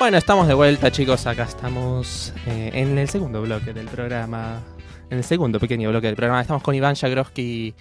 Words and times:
Bueno, 0.00 0.16
estamos 0.16 0.48
de 0.48 0.54
vuelta, 0.54 0.90
chicos. 0.90 1.26
Acá 1.26 1.42
estamos 1.42 2.32
eh, 2.46 2.70
en 2.72 2.96
el 2.96 3.06
segundo 3.10 3.42
bloque 3.42 3.74
del 3.74 3.86
programa. 3.86 4.62
En 5.10 5.18
el 5.18 5.24
segundo 5.24 5.60
pequeño 5.60 5.90
bloque 5.90 6.06
del 6.06 6.16
programa. 6.16 6.40
Estamos 6.40 6.62
con 6.62 6.74
Iván 6.74 6.94
Jagroski, 6.94 7.74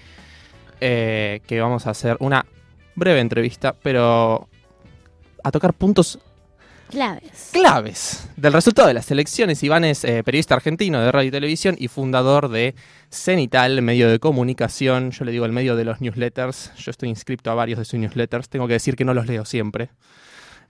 eh, 0.81 1.39
que 1.47 1.61
vamos 1.61 1.87
a 1.87 1.91
hacer 1.91 2.17
una 2.19 2.45
breve 2.95 3.21
entrevista, 3.21 3.73
pero 3.81 4.49
a 5.41 5.49
tocar 5.49 5.73
puntos 5.73 6.19
Claves. 6.89 7.51
claves 7.53 8.27
del 8.35 8.51
resultado 8.51 8.89
de 8.89 8.95
las 8.95 9.09
elecciones. 9.11 9.63
Iván 9.63 9.85
es 9.85 10.03
eh, 10.03 10.21
periodista 10.21 10.55
argentino 10.55 10.99
de 10.99 11.13
radio 11.13 11.29
y 11.29 11.31
televisión 11.31 11.77
y 11.79 11.87
fundador 11.87 12.49
de 12.49 12.75
Cenital, 13.09 13.81
medio 13.81 14.09
de 14.09 14.19
comunicación. 14.19 15.11
Yo 15.11 15.23
le 15.23 15.31
digo 15.31 15.45
el 15.45 15.53
medio 15.53 15.77
de 15.77 15.85
los 15.85 16.01
newsletters. 16.01 16.75
Yo 16.75 16.91
estoy 16.91 17.07
inscrito 17.07 17.49
a 17.49 17.55
varios 17.55 17.79
de 17.79 17.85
sus 17.85 17.97
newsletters. 17.97 18.49
Tengo 18.49 18.67
que 18.67 18.73
decir 18.73 18.97
que 18.97 19.05
no 19.05 19.13
los 19.13 19.25
leo 19.25 19.45
siempre. 19.45 19.91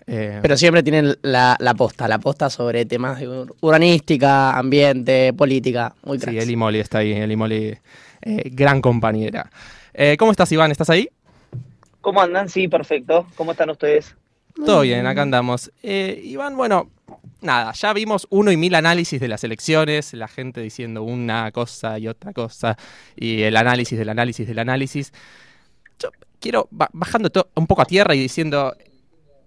Eh, 0.08 0.40
Pero 0.42 0.58
siempre 0.58 0.82
tienen 0.84 1.18
la, 1.22 1.56
la 1.60 1.74
posta, 1.76 2.08
la 2.08 2.18
posta 2.20 2.50
sobre 2.50 2.86
temas 2.86 3.20
de 3.20 3.28
ur- 3.30 3.54
urbanística, 3.62 4.58
ambiente, 4.58 5.34
política. 5.34 5.94
Muy 6.04 6.18
sí, 6.18 6.24
cracks. 6.26 6.44
Eli 6.44 6.56
Moli 6.56 6.80
está 6.80 7.00
ahí. 7.00 7.12
Eli 7.14 7.36
Moli, 7.36 7.78
eh, 8.22 8.50
gran 8.52 8.82
compañera. 8.82 9.50
Eh, 9.94 10.16
¿Cómo 10.18 10.32
estás, 10.32 10.52
Iván? 10.52 10.72
¿Estás 10.72 10.90
ahí? 10.90 11.10
¿Cómo 12.02 12.22
andan? 12.22 12.50
Sí, 12.50 12.68
perfecto. 12.68 13.28
¿Cómo 13.36 13.52
están 13.52 13.70
ustedes? 13.70 14.16
Todo 14.66 14.82
bien, 14.82 15.06
acá 15.06 15.22
andamos. 15.22 15.72
Eh, 15.84 16.20
Iván, 16.26 16.58
bueno, 16.58 16.90
nada, 17.42 17.72
ya 17.74 17.94
vimos 17.94 18.26
uno 18.30 18.52
y 18.52 18.58
mil 18.58 18.74
análisis 18.76 19.20
de 19.22 19.28
las 19.28 19.44
elecciones, 19.44 20.14
la 20.14 20.28
gente 20.28 20.60
diciendo 20.62 21.04
una 21.04 21.52
cosa 21.52 21.98
y 22.00 22.08
otra 22.08 22.34
cosa, 22.34 22.78
y 23.16 23.44
el 23.44 23.56
análisis 23.56 23.98
del 23.98 24.10
análisis 24.10 24.48
del 24.48 24.60
análisis. 24.60 25.14
Yo 26.00 26.10
quiero, 26.42 26.68
ba- 26.72 26.90
bajando 26.94 27.30
un 27.56 27.68
poco 27.68 27.84
a 27.84 27.86
tierra 27.86 28.16
y 28.16 28.20
diciendo, 28.20 28.76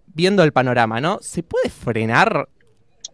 viendo 0.07 0.43
el 0.43 0.53
panorama, 0.53 1.01
¿no? 1.01 1.19
¿Se 1.21 1.43
puede 1.43 1.71
frenar? 1.71 2.49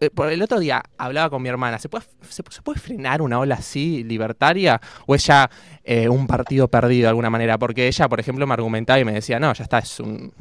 Eh, 0.01 0.09
por 0.09 0.31
el 0.31 0.41
otro 0.41 0.59
día 0.59 0.81
hablaba 0.97 1.29
con 1.29 1.41
mi 1.41 1.49
hermana, 1.49 1.77
¿se 1.77 1.89
puede, 1.89 2.05
se, 2.29 2.43
puede 2.61 2.79
frenar 2.79 3.21
una 3.21 3.39
ola 3.39 3.55
así 3.55 4.03
libertaria? 4.03 4.79
¿O 5.05 5.15
es 5.15 5.25
ya 5.25 5.49
eh, 5.83 6.07
un 6.07 6.25
partido 6.25 6.69
perdido 6.69 7.03
de 7.03 7.09
alguna 7.09 7.29
manera? 7.29 7.57
Porque 7.57 7.87
ella, 7.87 8.07
por 8.07 8.19
ejemplo, 8.19 8.47
me 8.47 8.53
argumentaba 8.53 8.99
y 8.99 9.05
me 9.05 9.11
decía, 9.11 9.39
no, 9.39 9.53
ya 9.53 9.63
está, 9.63 9.79
es 9.79 9.99
un, 9.99 10.33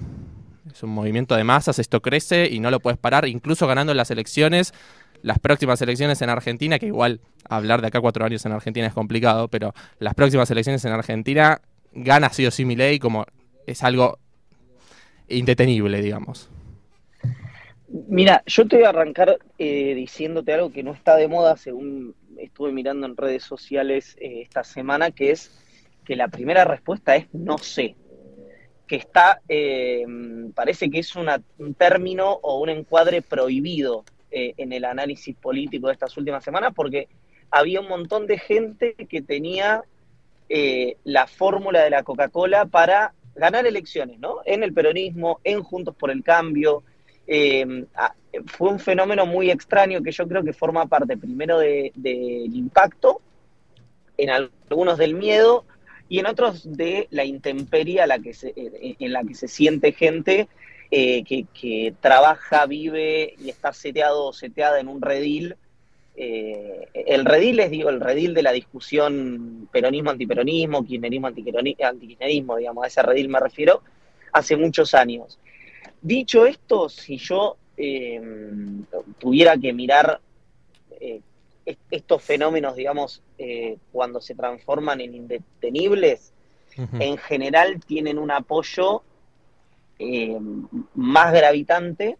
es 0.70 0.82
un 0.82 0.90
movimiento 0.90 1.34
de 1.34 1.44
masas, 1.44 1.78
esto 1.78 2.00
crece 2.00 2.48
y 2.48 2.60
no 2.60 2.70
lo 2.70 2.78
puedes 2.80 2.98
parar, 2.98 3.26
incluso 3.26 3.66
ganando 3.66 3.92
las 3.94 4.10
elecciones, 4.12 4.72
las 5.22 5.40
próximas 5.40 5.82
elecciones 5.82 6.22
en 6.22 6.30
Argentina, 6.30 6.78
que 6.78 6.86
igual 6.86 7.20
hablar 7.48 7.80
de 7.80 7.88
acá 7.88 8.00
cuatro 8.00 8.24
años 8.24 8.44
en 8.46 8.52
Argentina 8.52 8.86
es 8.86 8.92
complicado, 8.92 9.48
pero 9.48 9.74
las 9.98 10.14
próximas 10.14 10.50
elecciones 10.50 10.84
en 10.84 10.92
Argentina 10.92 11.60
gana 11.92 12.28
sí 12.30 12.46
o 12.46 12.50
sí 12.50 12.64
ley 12.64 12.98
como 12.98 13.26
es 13.66 13.82
algo 13.82 14.18
indetenible, 15.28 16.00
digamos. 16.00 16.50
Mira, 17.88 18.42
yo 18.46 18.68
te 18.68 18.76
voy 18.76 18.84
a 18.84 18.90
arrancar 18.90 19.38
eh, 19.58 19.94
diciéndote 19.94 20.52
algo 20.52 20.70
que 20.70 20.82
no 20.82 20.92
está 20.92 21.16
de 21.16 21.28
moda, 21.28 21.56
según 21.56 22.14
estuve 22.38 22.72
mirando 22.72 23.06
en 23.06 23.16
redes 23.16 23.42
sociales 23.42 24.16
eh, 24.20 24.42
esta 24.42 24.64
semana, 24.64 25.10
que 25.10 25.30
es 25.30 25.50
que 26.04 26.16
la 26.16 26.28
primera 26.28 26.64
respuesta 26.64 27.16
es 27.16 27.26
no 27.32 27.58
sé. 27.58 27.94
Que 28.86 28.96
está, 28.96 29.42
eh, 29.48 30.06
parece 30.54 30.88
que 30.88 31.00
es 31.00 31.14
un 31.14 31.74
término 31.74 32.32
o 32.42 32.60
un 32.60 32.70
encuadre 32.70 33.20
prohibido 33.20 34.04
eh, 34.30 34.54
en 34.56 34.72
el 34.72 34.84
análisis 34.86 35.36
político 35.36 35.88
de 35.88 35.92
estas 35.92 36.16
últimas 36.16 36.42
semanas, 36.42 36.72
porque 36.74 37.08
había 37.50 37.80
un 37.80 37.88
montón 37.88 38.26
de 38.26 38.38
gente 38.38 38.94
que 38.94 39.22
tenía 39.22 39.82
la 41.04 41.26
fórmula 41.26 41.82
de 41.82 41.90
la 41.90 42.02
Coca-Cola 42.02 42.64
para 42.64 43.12
ganar 43.38 43.66
elecciones, 43.66 44.18
¿no? 44.18 44.38
En 44.44 44.62
el 44.62 44.72
peronismo, 44.72 45.40
en 45.44 45.62
Juntos 45.62 45.94
por 45.96 46.10
el 46.10 46.22
Cambio. 46.22 46.82
Eh, 47.26 47.84
fue 48.46 48.70
un 48.70 48.78
fenómeno 48.78 49.26
muy 49.26 49.50
extraño 49.50 50.02
que 50.02 50.12
yo 50.12 50.26
creo 50.28 50.42
que 50.42 50.52
forma 50.52 50.86
parte 50.86 51.16
primero 51.16 51.58
de- 51.58 51.92
del 51.94 52.54
impacto, 52.54 53.20
en 54.16 54.30
algunos 54.30 54.98
del 54.98 55.14
miedo 55.14 55.64
y 56.08 56.18
en 56.18 56.26
otros 56.26 56.76
de 56.76 57.06
la 57.10 57.24
intemperie 57.24 58.00
se- 58.34 58.52
eh, 58.56 58.96
en 58.98 59.12
la 59.12 59.22
que 59.24 59.34
se 59.34 59.48
siente 59.48 59.92
gente 59.92 60.48
eh, 60.90 61.22
que, 61.24 61.44
que 61.52 61.94
trabaja, 62.00 62.64
vive 62.64 63.34
y 63.38 63.50
está 63.50 63.72
seteado 63.74 64.26
o 64.28 64.32
seteada 64.32 64.80
en 64.80 64.88
un 64.88 65.02
redil. 65.02 65.54
Eh, 66.20 66.88
el 67.06 67.24
redil 67.24 67.60
es, 67.60 67.70
digo, 67.70 67.90
el 67.90 68.00
redil 68.00 68.34
de 68.34 68.42
la 68.42 68.50
discusión 68.50 69.68
peronismo-antiperonismo, 69.72 70.84
kirchnerismo-antikirchnerismo, 70.84 72.56
digamos, 72.56 72.82
a 72.82 72.88
ese 72.88 73.02
redil 73.02 73.28
me 73.28 73.38
refiero, 73.38 73.82
hace 74.32 74.56
muchos 74.56 74.94
años. 74.94 75.38
Dicho 76.02 76.44
esto, 76.44 76.88
si 76.88 77.18
yo 77.18 77.56
eh, 77.76 78.20
tuviera 79.20 79.56
que 79.56 79.72
mirar 79.72 80.20
eh, 81.00 81.20
est- 81.64 81.80
estos 81.92 82.20
fenómenos, 82.22 82.74
digamos, 82.74 83.22
cuando 83.92 84.20
se 84.20 84.34
transforman 84.34 85.00
en 85.00 85.14
indetenibles, 85.14 86.32
en 87.00 87.16
general 87.18 87.78
tienen 87.86 88.18
un 88.18 88.30
apoyo 88.32 89.02
más 90.94 91.32
gravitante, 91.32 92.16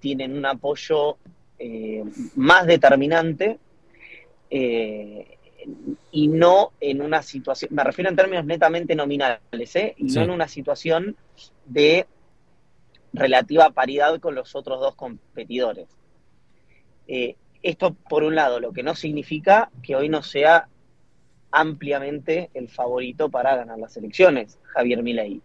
tienen 0.00 0.36
un 0.36 0.44
apoyo 0.46 1.16
eh, 1.62 2.02
más 2.36 2.66
determinante 2.66 3.58
eh, 4.48 5.36
y 6.10 6.28
no 6.28 6.72
en 6.80 7.02
una 7.02 7.20
situación, 7.20 7.74
me 7.74 7.84
refiero 7.84 8.08
en 8.08 8.16
términos 8.16 8.46
netamente 8.46 8.94
nominales, 8.94 9.76
¿eh? 9.76 9.94
y 9.98 10.08
Sí. 10.08 10.16
no 10.16 10.24
en 10.24 10.30
una 10.30 10.48
situación 10.48 11.16
de 11.66 12.06
relativa 13.12 13.68
paridad 13.72 14.18
con 14.20 14.34
los 14.34 14.56
otros 14.56 14.80
dos 14.80 14.94
competidores. 14.94 15.86
Esto, 17.62 17.92
por 18.08 18.22
un 18.22 18.36
lado, 18.36 18.58
lo 18.58 18.72
que 18.72 18.82
no 18.82 18.94
significa 18.94 19.70
que 19.82 19.96
hoy 19.96 20.08
no 20.08 20.22
sea 20.22 20.66
ampliamente 21.50 22.48
el 22.54 22.70
favorito 22.70 23.28
para 23.28 23.54
ganar 23.54 23.78
las 23.78 23.94
elecciones, 23.98 24.58
Javier 24.62 25.02
Milei. 25.02 25.42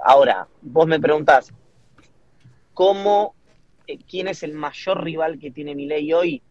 Ahora, 0.00 0.48
vos 0.60 0.88
me 0.88 0.98
preguntás, 0.98 1.52
¿cómo, 2.74 3.36
quién 3.98 4.28
es 4.28 4.42
el 4.42 4.54
mayor 4.54 5.02
rival 5.02 5.38
que 5.38 5.50
tiene 5.50 5.74
Milei 5.74 6.12
hoy 6.12 6.42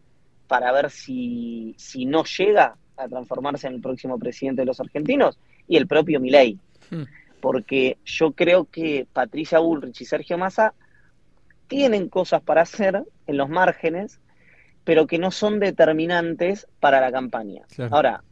para 0.46 0.72
ver 0.72 0.90
si, 0.90 1.74
si 1.78 2.04
no 2.04 2.24
llega 2.24 2.76
a 2.96 3.08
transformarse 3.08 3.66
en 3.66 3.74
el 3.74 3.80
próximo 3.80 4.18
presidente 4.18 4.62
de 4.62 4.66
los 4.66 4.80
argentinos? 4.80 5.38
Y 5.66 5.76
el 5.76 5.86
propio 5.86 6.20
Milei. 6.20 6.58
Hmm. 6.90 7.04
Porque 7.40 7.98
yo 8.04 8.32
creo 8.32 8.66
que 8.66 9.06
Patricia 9.12 9.58
Bullrich 9.58 10.00
y 10.00 10.04
Sergio 10.04 10.38
Massa 10.38 10.74
tienen 11.68 12.08
cosas 12.08 12.42
para 12.42 12.62
hacer 12.62 13.02
en 13.26 13.36
los 13.36 13.48
márgenes, 13.48 14.20
pero 14.84 15.06
que 15.06 15.18
no 15.18 15.30
son 15.30 15.58
determinantes 15.58 16.66
para 16.80 17.00
la 17.00 17.10
campaña. 17.10 17.62
Claro. 17.74 17.94
Ahora, 17.94 18.24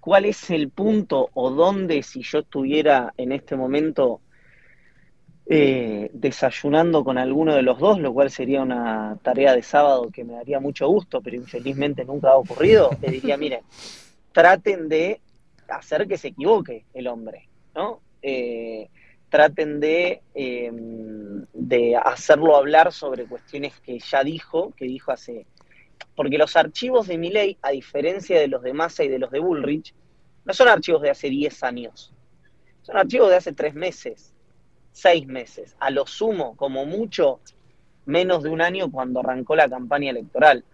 ¿cuál 0.00 0.24
es 0.24 0.50
el 0.50 0.70
punto 0.70 1.30
o 1.34 1.50
dónde 1.50 2.02
si 2.02 2.22
yo 2.22 2.40
estuviera 2.40 3.14
en 3.16 3.32
este 3.32 3.56
momento 3.56 4.20
eh, 5.52 6.10
desayunando 6.12 7.02
con 7.02 7.18
alguno 7.18 7.56
de 7.56 7.62
los 7.62 7.80
dos, 7.80 7.98
lo 7.98 8.12
cual 8.12 8.30
sería 8.30 8.62
una 8.62 9.18
tarea 9.20 9.52
de 9.52 9.64
sábado 9.64 10.08
que 10.12 10.22
me 10.22 10.34
daría 10.34 10.60
mucho 10.60 10.86
gusto, 10.86 11.20
pero 11.20 11.34
infelizmente 11.34 12.04
nunca 12.04 12.30
ha 12.30 12.36
ocurrido, 12.36 12.90
le 13.02 13.10
diría, 13.10 13.36
miren, 13.36 13.62
traten 14.32 14.88
de 14.88 15.20
hacer 15.68 16.06
que 16.06 16.18
se 16.18 16.28
equivoque 16.28 16.84
el 16.94 17.08
hombre, 17.08 17.48
¿no? 17.74 18.00
Eh, 18.22 18.88
traten 19.28 19.80
de, 19.80 20.22
eh, 20.34 20.70
de 20.72 21.96
hacerlo 21.96 22.54
hablar 22.54 22.92
sobre 22.92 23.24
cuestiones 23.24 23.72
que 23.80 23.98
ya 23.98 24.22
dijo, 24.22 24.72
que 24.76 24.84
dijo 24.84 25.10
hace... 25.10 25.46
Porque 26.14 26.38
los 26.38 26.54
archivos 26.54 27.08
de 27.08 27.18
Milley, 27.18 27.58
a 27.62 27.70
diferencia 27.70 28.38
de 28.38 28.46
los 28.46 28.62
de 28.62 28.72
Massa 28.72 29.02
y 29.02 29.08
de 29.08 29.18
los 29.18 29.32
de 29.32 29.40
Bullrich, 29.40 29.94
no 30.44 30.54
son 30.54 30.68
archivos 30.68 31.02
de 31.02 31.10
hace 31.10 31.28
10 31.28 31.62
años. 31.64 32.12
Son 32.82 32.96
archivos 32.96 33.30
de 33.30 33.36
hace 33.36 33.52
3 33.52 33.74
meses, 33.74 34.29
6 34.92 35.26
meses, 35.26 35.76
a 35.78 35.90
lo 35.90 36.06
sumo, 36.06 36.56
como 36.56 36.84
mucho, 36.84 37.40
menos 38.06 38.42
de 38.42 38.50
un 38.50 38.60
año 38.60 38.90
cuando 38.90 39.20
arrancó 39.20 39.56
la 39.56 39.68
campaña 39.68 40.10
electoral. 40.10 40.64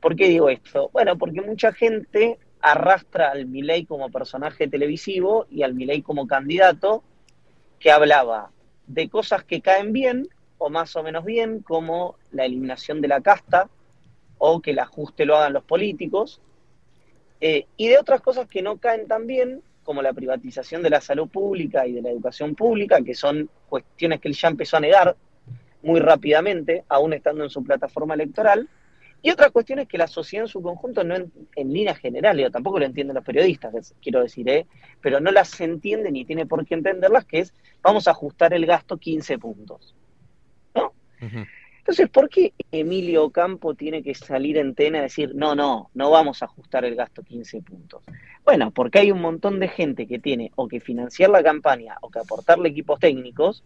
¿Por 0.00 0.16
qué 0.16 0.28
digo 0.28 0.48
esto? 0.48 0.90
Bueno, 0.92 1.16
porque 1.18 1.40
mucha 1.40 1.72
gente 1.72 2.38
arrastra 2.60 3.30
al 3.30 3.46
Milei 3.46 3.84
como 3.84 4.10
personaje 4.10 4.68
televisivo 4.68 5.46
y 5.50 5.62
al 5.62 5.74
Milei 5.74 6.02
como 6.02 6.26
candidato 6.26 7.02
que 7.78 7.90
hablaba 7.90 8.50
de 8.86 9.08
cosas 9.08 9.44
que 9.44 9.60
caen 9.60 9.92
bien 9.92 10.28
o 10.58 10.70
más 10.70 10.94
o 10.96 11.02
menos 11.02 11.24
bien, 11.24 11.60
como 11.60 12.16
la 12.32 12.44
eliminación 12.44 13.00
de 13.00 13.08
la 13.08 13.20
casta 13.20 13.70
o 14.38 14.60
que 14.60 14.72
el 14.72 14.78
ajuste 14.80 15.24
lo 15.24 15.36
hagan 15.36 15.52
los 15.52 15.64
políticos, 15.64 16.40
eh, 17.40 17.66
y 17.76 17.88
de 17.88 17.98
otras 17.98 18.20
cosas 18.20 18.48
que 18.48 18.62
no 18.62 18.78
caen 18.78 19.06
tan 19.06 19.26
bien, 19.26 19.62
como 19.88 20.02
la 20.02 20.12
privatización 20.12 20.82
de 20.82 20.90
la 20.90 21.00
salud 21.00 21.30
pública 21.30 21.86
y 21.86 21.94
de 21.94 22.02
la 22.02 22.10
educación 22.10 22.54
pública, 22.54 23.00
que 23.00 23.14
son 23.14 23.48
cuestiones 23.70 24.20
que 24.20 24.28
él 24.28 24.34
ya 24.34 24.48
empezó 24.48 24.76
a 24.76 24.80
negar 24.80 25.16
muy 25.82 25.98
rápidamente, 25.98 26.84
aún 26.90 27.14
estando 27.14 27.42
en 27.42 27.48
su 27.48 27.64
plataforma 27.64 28.12
electoral, 28.12 28.68
y 29.22 29.30
otras 29.30 29.50
cuestiones 29.50 29.88
que 29.88 29.96
la 29.96 30.06
sociedad 30.06 30.44
en 30.44 30.48
su 30.48 30.60
conjunto, 30.60 31.04
no 31.04 31.16
en, 31.16 31.32
en 31.56 31.72
líneas 31.72 31.96
generales, 31.96 32.52
tampoco 32.52 32.78
lo 32.78 32.84
entienden 32.84 33.14
los 33.14 33.24
periodistas, 33.24 33.94
quiero 34.02 34.20
decir, 34.20 34.46
¿eh? 34.50 34.66
pero 35.00 35.20
no 35.20 35.30
las 35.30 35.58
entiende 35.58 36.12
ni 36.12 36.26
tiene 36.26 36.44
por 36.44 36.66
qué 36.66 36.74
entenderlas, 36.74 37.24
que 37.24 37.38
es, 37.38 37.54
vamos 37.80 38.08
a 38.08 38.10
ajustar 38.10 38.52
el 38.52 38.66
gasto 38.66 38.98
15 38.98 39.38
puntos. 39.38 39.94
Entonces, 41.88 42.10
¿por 42.10 42.28
qué 42.28 42.52
Emilio 42.70 43.30
Campo 43.30 43.74
tiene 43.74 44.02
que 44.02 44.14
salir 44.14 44.58
en 44.58 44.74
TEN 44.74 44.96
a 44.96 45.00
decir, 45.00 45.34
no, 45.34 45.54
no, 45.54 45.88
no 45.94 46.10
vamos 46.10 46.42
a 46.42 46.44
ajustar 46.44 46.84
el 46.84 46.94
gasto 46.94 47.22
15 47.22 47.62
puntos? 47.62 48.02
Bueno, 48.44 48.72
porque 48.72 48.98
hay 48.98 49.10
un 49.10 49.22
montón 49.22 49.58
de 49.58 49.68
gente 49.68 50.06
que 50.06 50.18
tiene 50.18 50.52
o 50.54 50.68
que 50.68 50.80
financiar 50.80 51.30
la 51.30 51.42
campaña 51.42 51.96
o 52.02 52.10
que 52.10 52.18
aportarle 52.18 52.68
equipos 52.68 53.00
técnicos 53.00 53.64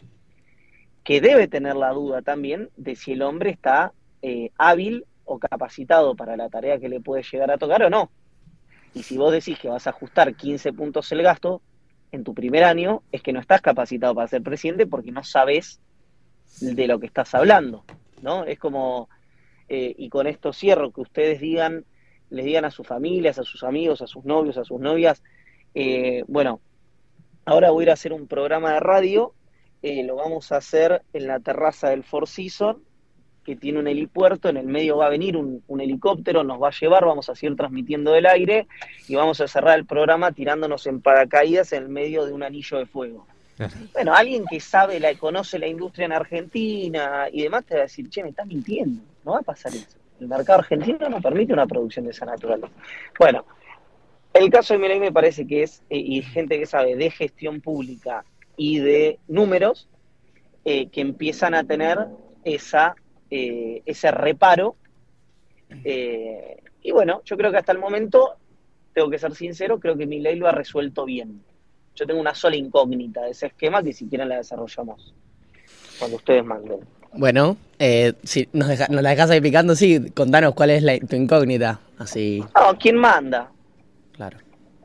que 1.03 1.19
debe 1.19 1.49
tener 1.49 1.75
la 1.75 1.89
duda 1.89 2.21
también 2.21 2.69
de 2.77 2.95
si 2.95 3.11
el 3.11 3.23
hombre 3.23 3.49
está 3.49 3.91
eh, 4.21 4.51
hábil 4.57 5.03
o 5.25 5.37
capacitado 5.37 6.15
para 6.15 6.37
la 6.37 6.47
tarea 6.47 6.79
que 6.79 6.87
le 6.87 7.01
puede 7.01 7.23
llegar 7.23 7.51
a 7.51 7.57
tocar 7.57 7.83
o 7.83 7.89
no. 7.89 8.09
Y 8.93 9.03
si 9.03 9.17
vos 9.17 9.33
decís 9.33 9.59
que 9.59 9.67
vas 9.67 9.85
a 9.85 9.89
ajustar 9.89 10.33
15 10.33 10.71
puntos 10.71 11.11
el 11.11 11.23
gasto 11.23 11.61
en 12.13 12.23
tu 12.23 12.33
primer 12.33 12.63
año, 12.63 13.03
es 13.11 13.21
que 13.21 13.33
no 13.33 13.41
estás 13.41 13.59
capacitado 13.59 14.15
para 14.15 14.29
ser 14.29 14.41
presidente 14.41 14.87
porque 14.87 15.11
no 15.11 15.25
sabes 15.25 15.81
de 16.61 16.87
lo 16.87 17.01
que 17.01 17.07
estás 17.07 17.35
hablando. 17.35 17.83
¿No? 18.23 18.45
Es 18.45 18.57
como, 18.57 19.09
eh, 19.69 19.93
y 19.97 20.09
con 20.09 20.25
esto 20.25 20.53
cierro, 20.53 20.91
que 20.91 21.01
ustedes 21.01 21.39
digan, 21.39 21.85
les 22.29 22.45
digan 22.45 22.65
a 22.65 22.71
sus 22.71 22.87
familias, 22.87 23.37
a 23.37 23.43
sus 23.43 23.63
amigos, 23.63 24.01
a 24.01 24.07
sus 24.07 24.25
novios, 24.25 24.57
a 24.57 24.63
sus 24.63 24.79
novias, 24.79 25.21
eh, 25.75 26.23
bueno, 26.27 26.61
ahora 27.45 27.71
voy 27.71 27.83
a 27.83 27.85
ir 27.85 27.89
a 27.91 27.93
hacer 27.93 28.13
un 28.13 28.27
programa 28.27 28.73
de 28.73 28.79
radio, 28.79 29.33
eh, 29.81 30.03
lo 30.03 30.15
vamos 30.15 30.51
a 30.51 30.57
hacer 30.57 31.03
en 31.13 31.27
la 31.27 31.39
terraza 31.39 31.89
del 31.89 32.03
Four 32.03 32.27
Seasons, 32.27 32.79
que 33.43 33.57
tiene 33.57 33.79
un 33.79 33.87
helipuerto, 33.87 34.47
en 34.47 34.55
el 34.55 34.67
medio 34.67 34.97
va 34.97 35.07
a 35.07 35.09
venir 35.09 35.35
un, 35.35 35.61
helicóptero, 35.81 36.45
nos 36.45 36.61
va 36.61 36.69
a 36.69 36.71
llevar, 36.71 37.05
vamos 37.05 37.27
a 37.29 37.35
seguir 37.35 37.57
transmitiendo 37.57 38.13
del 38.13 38.25
aire 38.25 38.67
y 39.09 39.15
vamos 39.15 39.41
a 39.41 39.49
cerrar 39.49 39.77
el 39.77 39.85
programa 39.85 40.31
tirándonos 40.31 40.87
en 40.87 41.01
paracaídas 41.01 41.73
en 41.73 41.83
el 41.83 41.89
medio 41.89 42.25
de 42.25 42.31
un 42.31 42.43
anillo 42.43 42.77
de 42.77 42.85
fuego. 42.85 43.27
Bueno, 43.93 44.13
alguien 44.15 44.45
que 44.49 44.59
sabe, 44.59 44.99
la 44.99 45.13
conoce 45.15 45.59
la 45.59 45.67
industria 45.67 46.05
en 46.05 46.13
Argentina 46.13 47.27
y 47.31 47.43
demás 47.43 47.65
te 47.65 47.75
va 47.75 47.81
a 47.81 47.83
decir, 47.83 48.09
che, 48.09 48.23
me 48.23 48.29
estás 48.29 48.47
mintiendo, 48.47 49.03
no 49.23 49.33
va 49.33 49.39
a 49.39 49.43
pasar 49.43 49.73
eso. 49.73 49.97
El 50.19 50.27
mercado 50.27 50.59
argentino 50.59 51.09
no 51.09 51.21
permite 51.21 51.53
una 51.53 51.67
producción 51.67 52.05
de 52.05 52.11
esa 52.11 52.25
naturaleza. 52.25 52.73
Bueno, 53.19 53.45
el 54.33 54.49
caso 54.49 54.73
de 54.73 54.79
Milei 54.79 54.99
me 54.99 55.11
parece 55.11 55.45
que 55.45 55.63
es, 55.63 55.83
eh, 55.89 55.97
y 55.97 56.21
gente 56.23 56.57
que 56.57 56.65
sabe 56.65 56.95
de 56.95 57.11
gestión 57.11 57.61
pública 57.61 58.25
y 58.57 58.79
de 58.79 59.19
números, 59.27 59.87
eh, 60.65 60.87
que 60.89 61.01
empiezan 61.01 61.53
a 61.53 61.63
tener 61.63 61.99
esa, 62.43 62.95
eh, 63.29 63.81
ese 63.85 64.11
reparo. 64.11 64.75
Y 65.85 66.91
bueno, 66.91 67.21
yo 67.25 67.37
creo 67.37 67.51
que 67.51 67.57
hasta 67.57 67.71
el 67.71 67.79
momento, 67.79 68.35
tengo 68.93 69.09
que 69.09 69.17
ser 69.17 69.33
sincero, 69.35 69.79
creo 69.79 69.97
que 69.97 70.05
Milei 70.05 70.35
lo 70.35 70.47
ha 70.47 70.51
resuelto 70.51 71.05
bien. 71.05 71.43
Yo 71.95 72.05
tengo 72.07 72.19
una 72.19 72.33
sola 72.33 72.55
incógnita 72.55 73.21
de 73.21 73.31
ese 73.31 73.47
esquema 73.47 73.83
que 73.83 73.93
si 73.93 74.07
quieren 74.07 74.29
la 74.29 74.37
desarrollamos 74.37 75.13
cuando 75.99 76.17
ustedes 76.17 76.43
manden. 76.43 76.79
Bueno, 77.13 77.57
eh, 77.77 78.13
si 78.23 78.49
nos, 78.53 78.67
deja, 78.67 78.87
nos 78.87 79.03
la 79.03 79.11
dejas 79.11 79.29
ahí 79.29 79.39
picando, 79.39 79.75
sí, 79.75 80.11
contanos 80.11 80.55
cuál 80.55 80.71
es 80.71 80.81
la, 80.81 80.97
tu 80.99 81.15
incógnita. 81.15 81.79
Así. 81.99 82.43
No, 82.55 82.77
¿quién 82.77 82.95
manda? 82.95 83.51
Claro. 84.13 84.37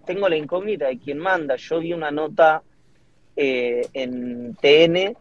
Tengo 0.05 0.29
la 0.29 0.37
incógnita 0.37 0.89
de 0.89 0.99
quién 0.99 1.19
manda. 1.19 1.57
Yo 1.57 1.81
vi 1.81 1.93
una 1.95 2.11
nota 2.11 2.63
eh, 3.37 3.87
en 3.95 4.55
TN 4.57 5.17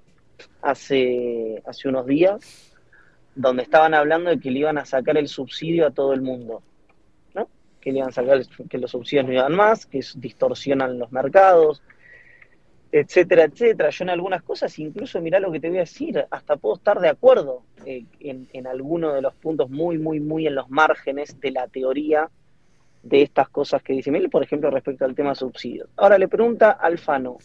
hace, 0.62 1.62
hace 1.66 1.88
unos 1.88 2.06
días 2.06 2.74
donde 3.36 3.64
estaban 3.64 3.94
hablando 3.94 4.30
de 4.32 4.40
que 4.40 4.52
le 4.52 4.60
iban 4.60 4.78
a 4.78 4.86
sacar 4.86 5.18
el 5.18 5.28
subsidio 5.28 5.88
a 5.88 5.92
todo 5.92 6.14
el 6.14 6.22
mundo. 6.22 6.62
Que 7.88 7.94
le 7.94 8.00
iban 8.00 8.10
a 8.10 8.12
sacar, 8.12 8.42
que 8.70 8.78
los 8.80 8.92
subsidios 8.92 9.26
no 9.26 9.32
iban 9.32 9.56
más, 9.56 9.86
que 9.86 10.02
distorsionan 10.16 11.00
los 11.00 11.10
mercados, 11.14 11.82
etcétera, 12.92 13.46
etcétera. 13.46 13.92
Yo 13.92 14.04
en 14.04 14.10
algunas 14.10 14.44
cosas, 14.44 14.78
incluso 14.78 15.22
mirá 15.22 15.40
lo 15.40 15.54
que 15.54 15.62
te 15.62 15.70
voy 15.70 15.78
a 15.78 15.88
decir, 15.88 16.26
hasta 16.30 16.58
puedo 16.58 16.76
estar 16.76 17.00
de 17.00 17.08
acuerdo 17.08 17.64
eh, 17.86 18.04
en, 18.20 18.50
en 18.52 18.68
alguno 18.68 19.14
de 19.14 19.22
los 19.22 19.34
puntos 19.36 19.70
muy, 19.70 19.98
muy, 19.98 20.20
muy 20.20 20.48
en 20.48 20.56
los 20.56 20.70
márgenes 20.70 21.40
de 21.40 21.52
la 21.52 21.70
teoría 21.70 22.30
de 23.04 23.22
estas 23.22 23.48
cosas 23.48 23.82
que 23.82 23.94
dice 23.94 24.12
Mil, 24.12 24.30
por 24.30 24.44
ejemplo, 24.44 24.70
respecto 24.70 25.06
al 25.06 25.16
tema 25.16 25.34
subsidios. 25.34 25.88
Ahora 25.96 26.18
le 26.18 26.28
pregunta 26.28 26.72
Alfano, 26.72 27.38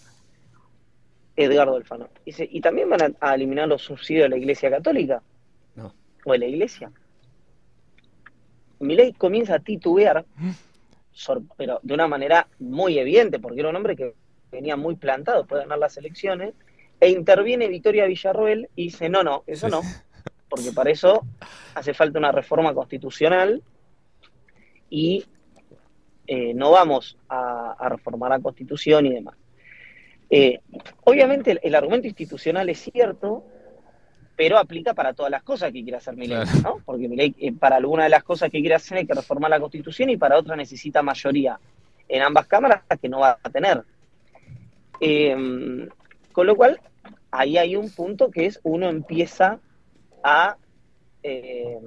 Edgardo 1.37 1.77
Alfano, 1.77 2.09
dice, 2.27 2.49
¿y 2.51 2.61
también 2.61 2.91
van 2.91 3.03
a, 3.21 3.31
a 3.31 3.37
eliminar 3.37 3.69
los 3.69 3.83
subsidios 3.83 4.25
de 4.25 4.31
la 4.31 4.39
Iglesia 4.39 4.71
Católica? 4.71 5.23
No. 5.77 5.95
¿O 6.25 6.33
de 6.33 6.39
la 6.39 6.47
Iglesia? 6.47 6.91
Milei 8.83 9.13
comienza 9.13 9.57
a 9.57 9.59
titubear, 9.61 10.25
pero 11.57 11.81
de 11.83 11.95
una 11.95 12.09
manera 12.09 12.49
muy 12.59 12.99
evidente, 12.99 13.39
porque 13.39 13.61
era 13.61 13.71
un 13.71 13.77
hombre 13.77 13.97
que 13.97 14.15
venía 14.51 14.77
muy 14.77 14.97
plantado 14.97 15.39
después 15.39 15.61
de 15.61 15.65
ganar 15.65 15.79
las 15.79 15.97
elecciones, 15.97 16.55
e 17.01 17.11
interviene 17.11 17.69
Victoria 17.69 18.07
Villarroel 18.07 18.69
y 18.77 18.85
dice, 18.85 19.09
no, 19.09 19.25
no, 19.25 19.43
eso 19.47 19.69
no, 19.69 19.83
porque 20.49 20.73
para 20.73 20.91
eso 20.91 21.27
hace 21.75 21.95
falta 21.95 22.19
una 22.19 22.31
reforma 22.31 22.75
constitucional 22.75 23.63
y 24.89 25.25
eh, 26.27 26.55
no 26.55 26.71
vamos 26.71 27.17
a, 27.29 27.73
a, 27.73 27.89
reformar 27.89 28.31
la 28.31 28.41
constitución 28.41 29.07
y 29.07 29.15
demás. 29.15 29.35
Eh, 30.31 30.61
obviamente 31.05 31.53
el, 31.53 31.61
el, 31.63 31.75
argumento 31.75 32.07
institucional 32.07 32.69
es 32.69 32.81
cierto, 32.81 33.45
pero 34.43 34.59
aplica 34.59 34.93
para 34.93 35.13
todas 35.13 35.31
las 35.31 35.45
cosas 35.45 35.71
que 35.71 35.85
quiere 35.85 35.99
hacer 35.99 36.17
Milei, 36.17 36.43
claro. 36.43 36.61
¿no? 36.65 36.83
Porque 36.85 37.33
eh, 37.39 37.53
para 37.53 37.77
alguna 37.77 38.03
de 38.03 38.11
las 38.11 38.25
cosas 38.25 38.51
que 38.51 38.59
quiere 38.59 38.75
hacer 38.75 38.99
hay 38.99 39.07
que 39.07 39.15
reformar 39.15 39.49
la 39.49 39.61
constitución 39.61 40.11
y 40.11 40.17
para 40.17 40.37
otra 40.37 40.57
necesita 40.57 41.01
mayoría 41.01 41.61
en 42.09 42.23
ambas 42.23 42.49
cámaras 42.49 42.83
que 43.01 43.09
no 43.09 43.21
va 43.21 43.39
a 43.41 43.51
tener. 43.51 43.85
Eh, 44.99 45.89
con 46.33 46.47
lo 46.49 46.57
cual, 46.57 46.81
ahí 47.31 47.57
hay 47.57 47.77
un 47.77 47.89
punto 47.89 48.33
que 48.33 48.47
es 48.47 48.59
uno 48.65 48.89
empieza 48.89 49.61
a 50.25 50.57
eh, 51.23 51.79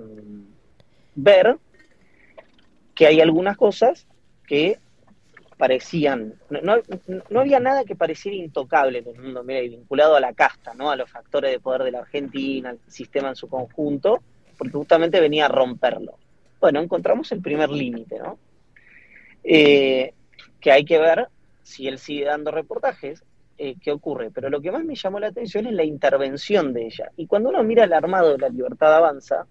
ver 1.14 1.58
que 2.94 3.06
hay 3.06 3.20
algunas 3.20 3.58
cosas 3.58 4.08
que 4.48 4.80
parecían, 5.58 6.36
no, 6.50 6.82
no, 7.30 7.40
había 7.40 7.60
nada 7.60 7.86
que 7.86 7.96
pareciera 7.96 8.36
intocable 8.36 9.00
en 9.00 9.08
el 9.08 9.22
mundo, 9.22 9.44
mira, 9.44 9.62
vinculado 9.62 10.16
a 10.16 10.20
la 10.20 10.34
casta, 10.34 10.74
¿no? 10.74 10.92
a 10.92 10.96
los 10.96 11.10
factores 11.10 11.52
de 11.52 11.60
poder 11.60 11.84
de 11.84 11.92
la 11.92 12.00
Argentina, 12.00 12.72
al 12.72 12.80
sistema 12.88 13.30
en 13.30 13.36
su 13.36 13.48
conjunto, 13.48 14.22
porque 14.58 14.74
justamente 14.74 15.20
venía 15.20 15.46
a 15.46 15.50
romperlo. 15.50 16.18
Bueno, 16.60 16.82
encontramos 16.82 17.32
el 17.32 17.42
primer 17.42 17.70
límite, 17.70 18.18
¿no? 18.20 18.40
Eh, 19.44 20.14
que 20.60 20.72
hay 20.72 20.84
que 20.84 20.98
ver 20.98 21.28
si 21.62 21.88
él 21.88 22.00
sigue 22.00 22.26
dando 22.26 22.52
reportajes, 22.52 23.24
eh, 23.58 23.76
qué 23.80 23.92
ocurre. 23.92 24.32
Pero 24.32 24.50
lo 24.50 24.62
que 24.62 24.72
más 24.72 24.84
me 24.84 24.96
llamó 24.96 25.20
la 25.20 25.28
atención 25.28 25.68
es 25.68 25.74
la 25.74 25.84
intervención 25.84 26.74
de 26.74 26.88
ella. 26.88 27.12
Y 27.18 27.28
cuando 27.28 27.50
uno 27.50 27.64
mira 27.64 27.84
el 27.84 27.94
armado 27.94 28.32
de 28.32 28.38
la 28.40 28.50
Libertad 28.50 28.96
Avanza, 28.96 29.46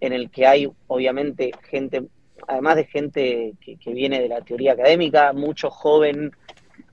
en 0.00 0.12
el 0.12 0.30
que 0.30 0.46
hay 0.46 0.70
obviamente 0.86 1.52
gente, 1.62 2.04
además 2.46 2.76
de 2.76 2.84
gente 2.84 3.54
que, 3.60 3.76
que 3.76 3.92
viene 3.92 4.20
de 4.20 4.28
la 4.28 4.40
teoría 4.40 4.72
académica, 4.72 5.32
mucho 5.32 5.70
joven 5.70 6.32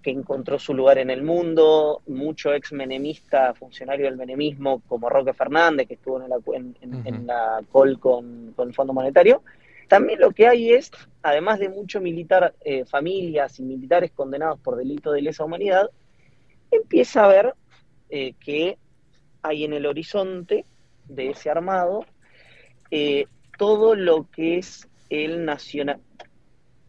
que 0.02 0.12
encontró 0.12 0.58
su 0.58 0.74
lugar 0.74 0.98
en 0.98 1.10
el 1.10 1.24
mundo, 1.24 2.02
mucho 2.08 2.54
ex 2.54 2.72
menemista, 2.74 3.54
funcionario 3.54 4.06
del 4.06 4.18
menemismo, 4.18 4.82
como 4.88 5.10
Roque 5.10 5.34
Fernández, 5.34 5.88
que 5.88 5.94
estuvo 5.94 6.22
en 6.22 6.30
la, 6.30 6.38
en, 6.54 6.76
en, 6.82 6.96
uh 6.96 6.98
-huh. 7.00 7.08
en 7.08 7.28
la 7.28 7.62
col 7.72 8.00
con, 8.00 8.54
con 8.56 8.70
el 8.70 8.74
Fondo 8.74 8.94
Monetario, 8.94 9.44
también 9.88 10.22
lo 10.22 10.32
que 10.32 10.48
hay 10.48 10.72
es, 10.72 10.90
además 11.22 11.60
de 11.60 11.68
mucho 11.68 12.00
militar, 12.00 12.56
eh, 12.64 12.86
familias 12.86 13.60
y 13.60 13.64
militares 13.64 14.12
condenados 14.12 14.58
por 14.60 14.78
delitos 14.78 15.14
de 15.14 15.22
lesa 15.22 15.44
humanidad, 15.44 15.90
empieza 16.72 17.26
a 17.26 17.28
ver 17.28 17.54
eh, 18.10 18.34
que 18.40 18.78
hay 19.42 19.66
en 19.66 19.74
el 19.74 19.86
horizonte 19.86 20.66
de 21.10 21.32
ese 21.32 21.50
armado 21.50 22.06
eh, 22.90 23.26
todo 23.58 23.96
lo 23.96 24.30
que 24.32 24.60
es 24.60 24.88
el 25.12 25.46
nacional. 25.46 26.00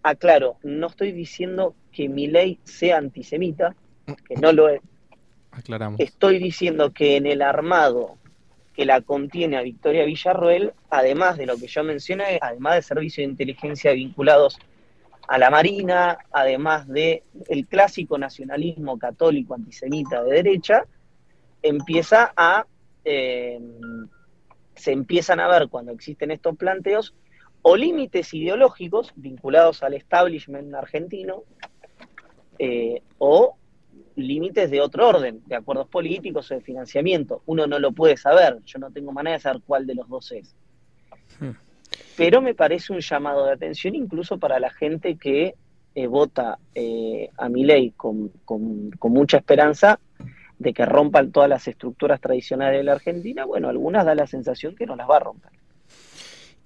Aclaro, 0.02 0.57
no 0.62 0.88
estoy 0.88 1.12
diciendo 1.12 1.75
que 1.93 2.09
mi 2.09 2.26
ley 2.26 2.59
sea 2.64 2.99
antisemita, 2.99 3.75
que 4.26 4.37
no 4.37 4.52
lo 4.52 4.69
es. 4.69 4.81
Aclaramos. 5.50 6.00
Estoy 6.00 6.38
diciendo 6.38 6.93
que 6.93 7.17
en 7.17 7.26
el 7.26 7.43
armado 7.43 8.19
que 8.75 8.87
la 8.87 9.02
contiene 9.02 9.59
a 9.59 9.62
Victoria 9.62 10.05
Villarroel, 10.05 10.73
además 10.88 11.37
de 11.37 11.47
lo 11.47 11.57
que 11.57 11.67
yo 11.67 11.85
mencioné, 11.85 12.38
además 12.41 12.76
de 12.76 12.83
servicios 12.83 13.26
de 13.26 13.31
inteligencia 13.31 13.93
vinculados 13.93 14.59
a 15.29 15.38
la 15.38 15.50
Marina, 15.50 16.19
además 16.33 16.88
de 16.88 17.23
el 17.49 17.67
clásico 17.67 18.19
nacionalismo 18.19 18.99
católico 18.99 19.55
antisemita 19.55 20.23
de 20.23 20.37
derecha, 20.37 20.85
empieza 21.62 22.33
a 22.37 22.67
eh, 23.05 23.61
se 24.75 24.93
empiezan 24.93 25.41
a 25.41 25.49
ver 25.49 25.69
cuando 25.69 25.93
existen 25.93 26.31
estos 26.31 26.57
planteos 26.57 27.14
o 27.62 27.76
límites 27.76 28.35
ideológicos 28.35 29.12
vinculados 29.14 29.83
al 29.83 29.95
establishment 29.95 30.75
argentino 30.75 31.45
eh, 32.59 33.02
o 33.19 33.57
límites 34.16 34.71
de 34.71 34.81
otro 34.81 35.09
orden, 35.09 35.42
de 35.47 35.57
acuerdos 35.57 35.88
políticos 35.88 36.50
o 36.50 36.54
de 36.54 36.61
financiamiento. 36.61 37.42
Uno 37.47 37.66
no 37.66 37.78
lo 37.78 37.92
puede 37.92 38.16
saber, 38.16 38.59
yo 38.64 38.78
no 38.78 38.90
tengo 38.90 39.12
manera 39.12 39.37
de 39.37 39.40
saber 39.40 39.62
cuál 39.66 39.87
de 39.87 39.95
los 39.95 40.09
dos 40.09 40.33
es. 40.33 40.54
Hmm. 41.38 41.52
Pero 42.16 42.42
me 42.42 42.54
parece 42.54 42.92
un 42.92 43.00
llamado 43.00 43.47
de 43.47 43.52
atención 43.52 43.95
incluso 43.95 44.38
para 44.38 44.59
la 44.59 44.71
gente 44.71 45.16
que 45.16 45.54
eh, 45.95 46.07
vota 46.07 46.59
eh, 46.75 47.31
a 47.37 47.49
mi 47.49 47.64
ley 47.64 47.92
con, 47.92 48.28
con, 48.45 48.90
con, 48.92 49.12
mucha 49.12 49.38
esperanza, 49.38 49.99
de 50.59 50.73
que 50.73 50.87
rompan 50.87 51.33
todas 51.33 51.49
las 51.49 51.66
estructuras 51.69 52.21
tradicionales 52.21 52.78
de 52.78 52.85
la 52.85 52.92
Argentina, 52.92 53.45
bueno, 53.45 53.69
algunas 53.69 54.04
da 54.04 54.14
la 54.14 54.26
sensación 54.26 54.75
que 54.75 54.87
no 54.87 54.97
las 54.97 55.09
va 55.09 55.16
a 55.16 55.21
romper. 55.21 55.52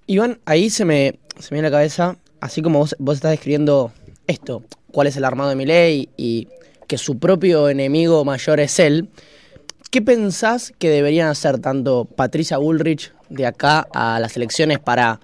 Iván, 0.09 0.39
ahí 0.45 0.69
se 0.69 0.85
me, 0.85 1.19
se 1.37 1.49
me 1.51 1.57
viene 1.57 1.69
la 1.69 1.77
cabeza, 1.77 2.15
así 2.39 2.61
como 2.61 2.79
vos, 2.79 2.95
vos 2.97 3.15
estás 3.15 3.31
describiendo 3.31 3.91
esto, 4.25 4.63
cuál 4.93 5.07
es 5.07 5.17
el 5.17 5.25
armado 5.25 5.49
de 5.49 5.57
mi 5.57 5.65
ley 5.65 6.07
y 6.15 6.47
que 6.87 6.97
su 6.97 7.19
propio 7.19 7.67
enemigo 7.67 8.23
mayor 8.23 8.61
es 8.61 8.79
él, 8.79 9.09
¿qué 9.91 10.01
pensás 10.01 10.71
que 10.79 10.89
deberían 10.89 11.27
hacer 11.27 11.59
tanto 11.59 12.05
Patricia 12.05 12.57
Bullrich 12.57 13.11
de 13.27 13.47
acá 13.47 13.85
a 13.93 14.17
las 14.21 14.37
elecciones 14.37 14.79
para 14.79 15.19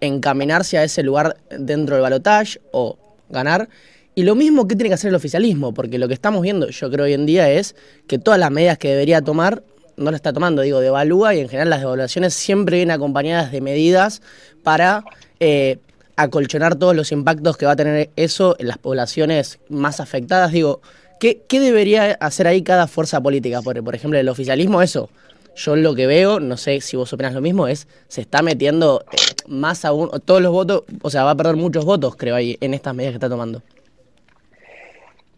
encaminarse 0.00 0.78
a 0.78 0.84
ese 0.84 1.02
lugar 1.02 1.36
dentro 1.50 1.96
del 1.96 2.02
balotaje 2.02 2.60
o 2.70 2.96
ganar? 3.28 3.68
Y 4.14 4.22
lo 4.22 4.36
mismo 4.36 4.68
que 4.68 4.76
tiene 4.76 4.90
que 4.90 4.94
hacer 4.94 5.08
el 5.08 5.16
oficialismo, 5.16 5.74
porque 5.74 5.98
lo 5.98 6.06
que 6.06 6.14
estamos 6.14 6.42
viendo 6.42 6.68
yo 6.68 6.88
creo 6.92 7.06
hoy 7.06 7.14
en 7.14 7.26
día 7.26 7.50
es 7.50 7.74
que 8.06 8.20
todas 8.20 8.38
las 8.38 8.52
medidas 8.52 8.78
que 8.78 8.90
debería 8.90 9.20
tomar 9.20 9.64
no 9.98 10.10
lo 10.10 10.16
está 10.16 10.32
tomando, 10.32 10.62
digo, 10.62 10.80
devalúa 10.80 11.34
y 11.34 11.40
en 11.40 11.48
general 11.48 11.70
las 11.70 11.80
devaluaciones 11.80 12.34
siempre 12.34 12.76
vienen 12.76 12.94
acompañadas 12.94 13.52
de 13.52 13.60
medidas 13.60 14.22
para 14.62 15.04
eh, 15.40 15.78
acolchonar 16.16 16.76
todos 16.76 16.96
los 16.96 17.12
impactos 17.12 17.56
que 17.56 17.66
va 17.66 17.72
a 17.72 17.76
tener 17.76 18.10
eso 18.16 18.56
en 18.58 18.68
las 18.68 18.78
poblaciones 18.78 19.58
más 19.68 20.00
afectadas. 20.00 20.52
Digo, 20.52 20.80
¿qué, 21.20 21.44
debería 21.50 22.12
hacer 22.20 22.46
ahí 22.46 22.62
cada 22.62 22.86
fuerza 22.86 23.20
política? 23.20 23.60
Por, 23.62 23.82
por 23.84 23.94
ejemplo, 23.94 24.18
el 24.18 24.28
oficialismo, 24.28 24.82
eso. 24.82 25.10
Yo 25.56 25.74
lo 25.74 25.94
que 25.96 26.06
veo, 26.06 26.38
no 26.38 26.56
sé 26.56 26.80
si 26.80 26.96
vos 26.96 27.12
opinas 27.12 27.34
lo 27.34 27.40
mismo, 27.40 27.66
es 27.66 27.88
se 28.06 28.20
está 28.20 28.42
metiendo 28.42 29.04
eh, 29.10 29.16
más 29.48 29.84
aún, 29.84 30.10
todos 30.24 30.40
los 30.40 30.52
votos, 30.52 30.84
o 31.02 31.10
sea, 31.10 31.24
va 31.24 31.32
a 31.32 31.36
perder 31.36 31.56
muchos 31.56 31.84
votos, 31.84 32.14
creo, 32.14 32.36
ahí 32.36 32.56
en 32.60 32.74
estas 32.74 32.94
medidas 32.94 33.12
que 33.12 33.16
está 33.16 33.28
tomando. 33.28 33.62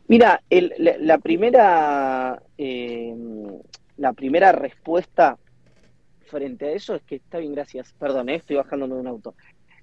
Mira, 0.09 0.43
la, 0.51 1.19
primera 1.19 2.43
eh, 2.59 3.15
la 4.01 4.15
primera 4.15 4.51
respuesta 4.53 5.37
frente 6.25 6.65
a 6.65 6.73
eso 6.73 6.95
es 6.95 7.03
que 7.03 7.17
está 7.17 7.37
bien, 7.37 7.53
gracias. 7.53 7.93
Perdón, 7.99 8.31
eh, 8.31 8.37
estoy 8.37 8.57
bajándome 8.57 8.95
de 8.95 9.01
un 9.03 9.07
auto. 9.07 9.35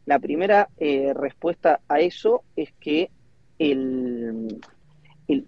La 0.07 0.17
primera 0.17 0.69
eh, 0.77 1.13
respuesta 1.13 1.81
a 1.87 1.99
eso 1.99 2.41
es 2.55 2.73
que 2.79 3.11
el, 3.59 4.59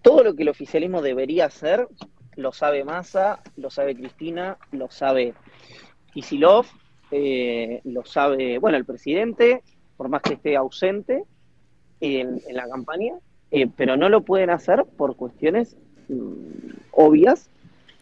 todo 0.03 0.23
lo 0.23 0.35
que 0.35 0.43
el 0.43 0.49
oficialismo 0.49 1.01
debería 1.01 1.45
hacer 1.45 1.87
lo 2.35 2.51
sabe 2.51 2.83
Massa, 2.83 3.41
lo 3.57 3.71
sabe 3.71 3.95
Cristina, 3.95 4.59
lo 4.71 4.91
sabe 4.91 5.33
Kisilov, 6.13 6.67
eh, 7.09 7.81
lo 7.85 8.05
sabe, 8.05 8.59
bueno, 8.59 8.77
el 8.77 8.85
presidente, 8.85 9.63
por 9.97 10.09
más 10.09 10.21
que 10.21 10.35
esté 10.35 10.55
ausente 10.55 11.23
en, 12.01 12.39
la 12.51 12.69
campaña, 12.69 13.15
eh, 13.49 13.67
pero 13.75 13.97
no 13.97 14.09
lo 14.09 14.21
pueden 14.21 14.51
hacer 14.51 14.85
por 14.95 15.15
cuestiones 15.15 15.75
mm, 16.07 16.69
obvias, 16.91 17.49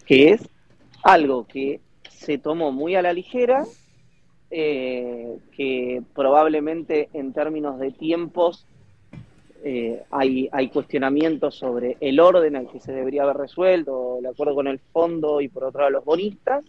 que 0.06 0.32
es 0.32 0.50
algo 1.08 1.48
que 1.48 1.80
se 2.10 2.38
tomó 2.38 2.74
muy 2.74 2.96
a 2.96 3.02
la 3.02 3.14
ligera, 3.14 3.64
eh, 4.52 5.38
que 5.56 6.04
probablemente 6.14 7.10
en 7.14 7.32
términos 7.32 7.80
de 7.80 7.92
tiempos 7.92 8.66
eh, 9.64 10.04
hay, 10.12 10.70
cuestionamientos 10.70 11.56
sobre 11.56 11.96
el 12.02 12.20
orden 12.20 12.58
al 12.58 12.70
que 12.70 12.82
se 12.82 12.92
debería 12.92 13.24
haber 13.24 13.38
resuelto, 13.38 14.18
el 14.20 14.26
acuerdo 14.26 14.56
con 14.56 14.68
el 14.68 14.80
fondo 14.80 15.40
y 15.40 15.48
por 15.48 15.64
otro 15.64 15.80
lado 15.80 15.92
los 15.92 16.06
bonistas, 16.06 16.66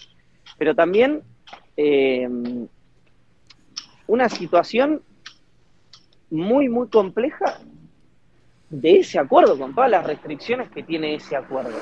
pero 0.57 0.73
también 0.73 1.23
eh, 1.77 2.29
una 4.07 4.29
situación 4.29 5.03
muy, 6.31 6.69
muy 6.69 6.87
compleja 6.87 7.59
de 8.71 9.01
ese 9.01 9.19
acuerdo, 9.19 9.59
con 9.59 9.75
todas 9.75 9.91
las 9.91 10.07
restricciones 10.07 10.71
que 10.71 10.85
tiene 10.85 11.17
ese 11.17 11.35
acuerdo. 11.35 11.77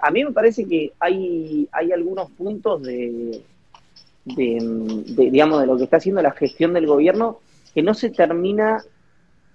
A 0.00 0.10
mí 0.10 0.24
me 0.24 0.32
parece 0.32 0.66
que 0.66 0.92
hay, 0.98 1.68
hay 1.72 1.92
algunos 1.92 2.30
puntos 2.30 2.82
de, 2.82 3.42
de, 4.26 5.30
digamos, 5.30 5.60
de 5.60 5.66
lo 5.66 5.76
que 5.76 5.84
está 5.84 5.98
haciendo 5.98 6.20
la 6.20 6.32
gestión 6.32 6.72
del 6.72 6.86
gobierno, 6.86 7.38
que 7.74 7.82
no 7.82 7.94
se 7.94 8.10
termina, 8.10 8.82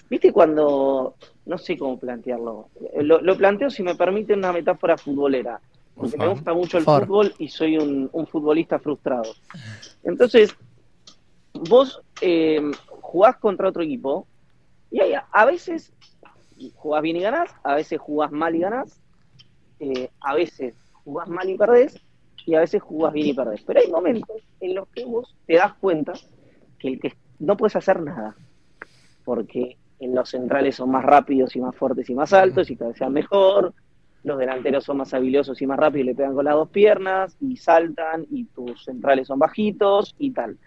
viste 0.10 0.32
cuando, 0.32 1.16
no 1.46 1.58
sé 1.58 1.78
cómo 1.78 2.00
plantearlo, 2.00 2.70
lo, 3.02 3.38
planteo 3.38 3.70
si 3.70 3.84
me 3.84 3.96
permite 3.96 4.34
una 4.34 4.54
metáfora 4.54 4.98
futbolera, 4.98 5.60
porque 5.96 6.18
me 6.18 6.28
gusta 6.28 6.54
mucho 6.54 6.78
el 6.78 6.86
fútbol 6.86 7.34
y 7.38 7.50
soy 7.50 7.78
un, 7.78 8.10
futbolista 8.28 8.80
frustrado. 8.80 9.34
Entonces, 10.04 10.56
vos 11.54 12.02
eh, 12.22 12.62
jugás 13.02 13.36
contra 13.38 13.68
otro 13.68 13.84
equipo 13.84 14.26
y 14.90 15.00
a 15.00 15.46
veces 15.46 15.92
jugás 16.76 17.02
bien 17.02 17.18
y 17.18 17.22
ganás, 17.22 17.50
a 17.64 17.76
veces 17.76 18.00
jugás 18.00 18.32
mal 18.32 18.56
y 18.56 18.60
ganás, 18.60 19.01
eh, 19.82 20.10
a 20.22 20.36
veces 20.36 20.76
jugás 21.04 21.28
mal 21.28 21.50
y 21.50 21.58
perdés, 21.58 22.00
y 22.46 22.54
a 22.54 22.60
veces 22.60 22.82
jugás 22.82 23.14
bien 23.14 23.28
y 23.28 23.34
perdés. 23.34 23.62
Pero 23.66 23.80
hay 23.80 23.92
momentos 23.92 24.38
en 24.60 24.76
los 24.76 24.88
que 24.90 25.06
vos 25.06 25.36
te 25.48 25.56
das 25.56 25.74
cuenta 25.74 26.14
que, 26.80 26.88
el 26.90 27.00
que 27.00 27.14
no 27.40 27.58
puedes 27.58 27.76
hacer 27.76 28.00
nada, 28.00 28.36
porque 29.26 29.78
en 30.00 30.16
los 30.16 30.30
centrales 30.30 30.76
son 30.76 30.92
más 30.92 31.04
rápidos 31.04 31.56
y 31.56 31.62
más 31.62 31.76
fuertes 31.76 32.10
y 32.10 32.16
más 32.16 32.32
altos 32.32 32.70
y 32.70 32.76
cabecean 32.76 33.12
mejor, 33.12 33.74
los 34.24 34.38
delanteros 34.38 34.84
son 34.84 34.98
más 34.98 35.14
habilidosos 35.14 35.60
y 35.62 35.66
más 35.66 35.80
rápidos 35.80 36.04
y 36.04 36.10
le 36.10 36.16
pegan 36.16 36.36
con 36.36 36.46
las 36.46 36.54
dos 36.54 36.70
piernas 36.70 37.36
y 37.40 37.58
saltan 37.58 38.28
y 38.30 38.46
tus 38.46 38.84
centrales 38.84 39.28
son 39.28 39.40
bajitos 39.40 40.16
y 40.20 40.32
tal. 40.32 40.58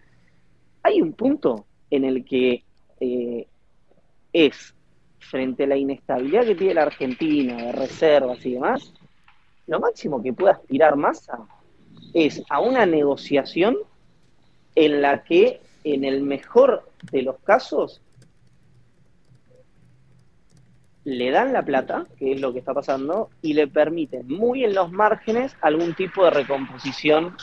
Hay 0.83 1.00
un 1.00 1.12
punto 1.12 1.66
en 1.90 2.04
el 2.04 2.25
que 2.25 2.64
eh, 2.99 3.47
es, 4.33 4.75
frente 5.18 5.64
a 5.64 5.68
la 5.68 5.76
inestabilidad 5.76 6.44
que 6.44 6.54
tiene 6.54 6.75
la 6.75 6.83
Argentina 6.83 7.56
de 7.56 7.73
reservas 7.73 8.44
y 8.44 8.54
demás, 8.54 8.92
lo 9.66 9.80
máximo 9.80 10.23
que 10.23 10.33
puede 10.33 10.52
aspirar 10.52 10.97
Massa 10.97 11.38
es 12.12 12.42
a 12.50 12.61
una 12.61 12.87
negociación 12.87 13.76
en 14.75 15.02
la 15.02 15.23
que, 15.25 15.61
en 15.85 16.04
el 16.04 16.23
mejor 16.23 16.88
de 17.11 17.23
los 17.23 17.38
casos, 17.40 18.00
le 21.04 21.30
dan 21.30 21.52
la 21.52 21.64
plata, 21.64 22.06
que 22.18 22.33
es 22.33 22.40
lo 22.40 22.52
que 22.52 22.61
está 22.61 22.73
pasando, 22.73 23.30
y 23.42 23.52
le 23.52 23.66
permiten 23.68 24.26
muy 24.26 24.64
en 24.64 24.75
los 24.75 24.90
márgenes 24.90 25.54
algún 25.61 25.94
tipo 25.94 26.25
de 26.25 26.30
recomposición 26.30 27.37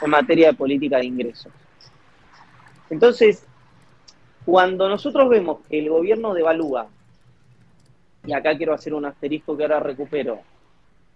en 0.00 0.10
materia 0.10 0.48
de 0.48 0.54
política 0.54 0.98
de 0.98 1.06
ingresos. 1.06 1.52
Entonces, 2.90 3.46
cuando 4.44 4.88
nosotros 4.88 5.28
vemos 5.28 5.60
que 5.68 5.78
el 5.78 5.90
gobierno 5.90 6.34
devalúa, 6.34 6.88
y 8.26 8.32
acá 8.32 8.56
quiero 8.56 8.72
hacer 8.72 8.94
un 8.94 9.04
asterisco 9.04 9.56
que 9.56 9.64
ahora 9.64 9.80
recupero, 9.80 10.40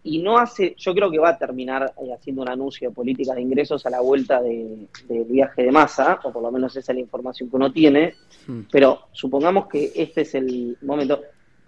y 0.05 0.19
no 0.19 0.39
hace, 0.39 0.75
yo 0.79 0.95
creo 0.95 1.11
que 1.11 1.19
va 1.19 1.31
a 1.31 1.39
terminar 1.39 1.93
eh, 2.03 2.13
haciendo 2.13 2.43
un 2.43 2.49
anuncio 2.49 2.89
de 2.89 2.95
política 2.95 3.35
de 3.35 3.43
ingresos 3.43 3.85
a 3.85 3.91
la 3.91 4.01
vuelta 4.01 4.41
del 4.41 4.89
viaje 5.27 5.65
de 5.65 5.73
masa, 5.73 6.21
o 6.23 6.33
por 6.33 6.43
lo 6.43 6.51
menos 6.51 6.77
esa 6.77 6.93
es 6.93 6.97
la 6.97 7.03
información 7.03 7.51
que 7.51 7.57
uno 7.57 7.73
tiene, 7.73 8.15
hmm. 8.47 8.61
pero 8.71 9.01
supongamos 9.13 9.67
que 9.67 9.93
este 9.95 10.23
es 10.23 10.35
el 10.35 10.77
momento. 10.83 11.21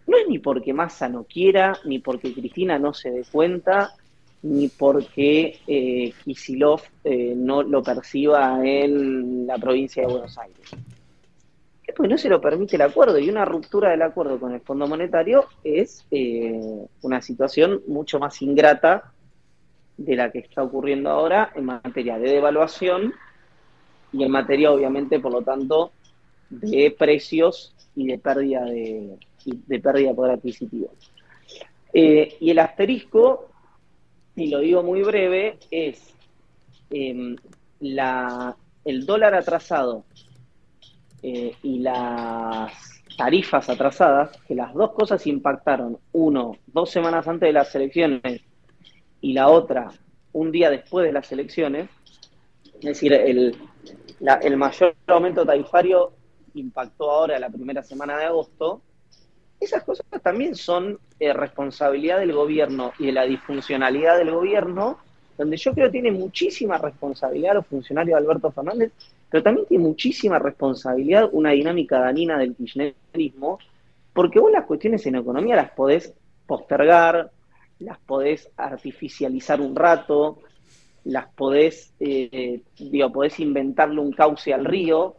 No 0.07 0.17
es 0.17 0.29
ni 0.29 0.39
porque 0.39 0.73
Massa 0.73 1.09
no 1.09 1.25
quiera, 1.25 1.79
ni 1.85 1.99
porque 2.01 2.33
Cristina 2.33 2.79
no 2.79 2.93
se 2.93 3.11
dé 3.11 3.25
cuenta, 3.31 3.95
ni 4.43 4.69
porque 4.69 5.59
eh, 5.67 6.13
Kisilov 6.25 6.81
eh, 7.05 7.35
no 7.37 7.63
lo 7.63 7.83
perciba 7.83 8.61
en 8.65 9.47
la 9.47 9.59
provincia 9.59 10.03
de 10.03 10.13
Buenos 10.13 10.37
Aires 10.39 10.75
pues 11.97 12.09
no 12.09 12.19
se 12.19 12.29
lo 12.29 12.41
permite 12.41 12.77
el 12.77 12.83
acuerdo 12.83 13.19
y 13.19 13.29
una 13.29 13.45
ruptura 13.45 13.91
del 13.91 14.03
acuerdo 14.03 14.39
con 14.39 14.53
el 14.53 14.61
Fondo 14.61 14.87
Monetario 14.87 15.47
es 15.65 16.07
eh, 16.11 16.87
una 17.03 17.21
situación 17.21 17.83
mucho 17.87 18.19
más 18.19 18.41
ingrata 18.43 19.13
de 19.97 20.17
la 20.17 20.31
que 20.31 20.39
está 20.39 20.63
ocurriendo 20.63 21.11
ahora 21.11 21.53
en 21.55 21.67
materia 21.67 22.19
de 22.19 22.31
devaluación 22.31 23.13
y 24.13 24.25
en 24.25 24.31
materia, 24.31 24.73
obviamente, 24.73 25.21
por 25.21 25.33
lo 25.33 25.43
tanto, 25.43 25.93
de 26.49 26.95
precios 26.99 27.75
y 27.95 28.07
de 28.07 28.19
pérdida 28.19 28.65
de, 28.65 29.17
de 29.45 29.81
pérdida 29.81 30.09
de 30.09 30.15
poder 30.15 30.33
adquisitivo. 30.33 30.91
Eh, 31.93 32.37
y 32.41 32.51
el 32.51 32.59
asterisco, 32.59 33.49
y 34.37 34.49
lo 34.49 34.61
digo 34.61 34.83
muy 34.83 35.03
breve, 35.03 35.59
es 35.71 36.15
em, 36.91 37.37
la, 37.81 38.57
el 38.85 39.07
dólar 39.07 39.35
atrasado 39.35 40.05
eh, 41.23 41.55
y 41.63 41.81
las 41.81 42.73
tarifas 43.17 43.69
atrasadas, 43.69 44.31
que 44.47 44.55
las 44.55 44.73
dos 44.75 44.93
cosas 44.93 45.27
impactaron, 45.27 45.99
uno, 46.13 46.57
dos 46.67 46.91
semanas 46.91 47.27
antes 47.29 47.49
de 47.49 47.53
las 47.53 47.75
elecciones 47.75 48.43
y 49.21 49.33
la 49.33 49.49
otra, 49.49 49.91
un 50.33 50.51
día 50.51 50.71
después 50.71 51.07
de 51.07 51.13
las 51.13 51.31
elecciones, 51.33 51.89
es 52.75 52.81
decir, 52.81 53.13
el, 53.13 53.57
el 54.43 54.57
mayor 54.57 54.95
aumento 55.07 55.45
tarifario 55.45 56.13
impactó 56.55 57.11
ahora 57.11 57.39
la 57.39 57.51
primera 57.51 57.83
semana 57.83 58.17
de 58.17 58.25
agosto, 58.25 58.81
esas 59.61 59.85
cosas 59.85 60.07
también 60.23 60.55
son 60.55 60.99
eh, 61.19 61.35
responsabilidad 61.35 62.19
del 62.19 62.33
gobierno 62.33 62.93
y 62.99 63.07
de 63.07 63.13
la 63.13 63.25
disfuncionalidad 63.25 64.17
del 64.17 64.31
gobierno, 64.31 64.99
donde 65.37 65.59
yo 65.59 65.73
creo 65.75 65.87
que 65.87 65.93
tiene 65.93 66.11
muchísima 66.11 66.79
responsabilidad 66.79 67.55
los 67.55 67.67
funcionarios 67.67 68.19
de 68.19 68.25
Alberto 68.25 68.51
Fernández 68.51 68.93
pero 69.31 69.43
también 69.45 69.67
tiene 69.67 69.85
muchísima 69.85 70.39
responsabilidad 70.39 71.29
una 71.33 71.51
dinámica 71.51 72.01
danina 72.01 72.37
del 72.37 72.55
kirchnerismo, 72.57 73.59
porque 74.13 74.41
vos 74.41 74.51
las 74.51 74.67
cuestiones 74.67 75.07
en 75.07 75.15
economía 75.15 75.57
las 75.57 75.71
podés 75.71 76.13
postergar, 76.47 77.31
las 77.79 77.99
podés 77.99 78.51
artificializar 78.57 79.61
un 79.61 79.77
rato, 79.77 80.41
las 81.05 81.29
podés, 81.29 81.95
eh, 82.01 82.61
digo, 82.77 83.13
podés 83.13 83.39
inventarle 83.41 84.01
un 84.01 84.13
cauce 84.13 84.53
al 84.53 84.65
río, 84.65 85.17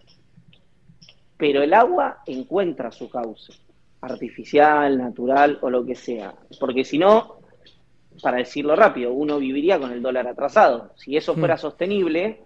pero 1.37 1.63
el 1.63 1.73
agua 1.73 2.17
encuentra 2.27 2.91
su 2.91 3.09
cauce, 3.09 3.53
artificial, 4.01 4.97
natural 4.97 5.57
o 5.61 5.69
lo 5.69 5.85
que 5.85 5.95
sea, 5.95 6.35
porque 6.59 6.83
si 6.83 6.97
no, 6.97 7.39
para 8.21 8.37
decirlo 8.37 8.75
rápido, 8.75 9.13
uno 9.13 9.39
viviría 9.39 9.79
con 9.79 9.91
el 9.91 10.01
dólar 10.01 10.27
atrasado. 10.27 10.91
Si 10.97 11.15
eso 11.15 11.33
fuera 11.33 11.55
hmm. 11.55 11.59
sostenible, 11.59 12.41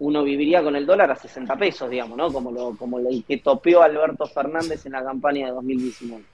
uno 0.00 0.24
viviría 0.24 0.62
con 0.62 0.76
el 0.76 0.86
dólar 0.86 1.10
a 1.10 1.16
60 1.16 1.56
pesos, 1.56 1.90
digamos, 1.90 2.16
¿no? 2.16 2.32
Como, 2.32 2.50
lo, 2.50 2.76
como 2.76 2.98
el 2.98 3.22
que 3.24 3.38
topeó 3.38 3.82
Alberto 3.82 4.26
Fernández 4.26 4.84
en 4.86 4.92
la 4.92 5.04
campaña 5.04 5.46
de 5.46 5.52
2019. 5.52 6.24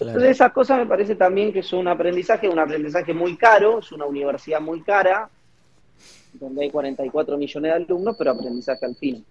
Entonces 0.00 0.30
esas 0.30 0.52
cosas 0.52 0.78
me 0.78 0.86
parece 0.86 1.14
también 1.14 1.52
que 1.52 1.62
son 1.62 1.80
un 1.80 1.88
aprendizaje, 1.88 2.48
un 2.48 2.58
aprendizaje 2.58 3.14
muy 3.14 3.36
caro, 3.36 3.80
es 3.80 3.90
una 3.90 4.04
universidad 4.04 4.60
muy 4.60 4.82
cara, 4.82 5.28
donde 6.34 6.62
hay 6.62 6.70
44 6.70 7.36
millones 7.36 7.72
de 7.72 7.76
alumnos, 7.76 8.16
pero 8.16 8.32
aprendizaje 8.32 8.86
al 8.86 8.96
fin. 8.96 9.24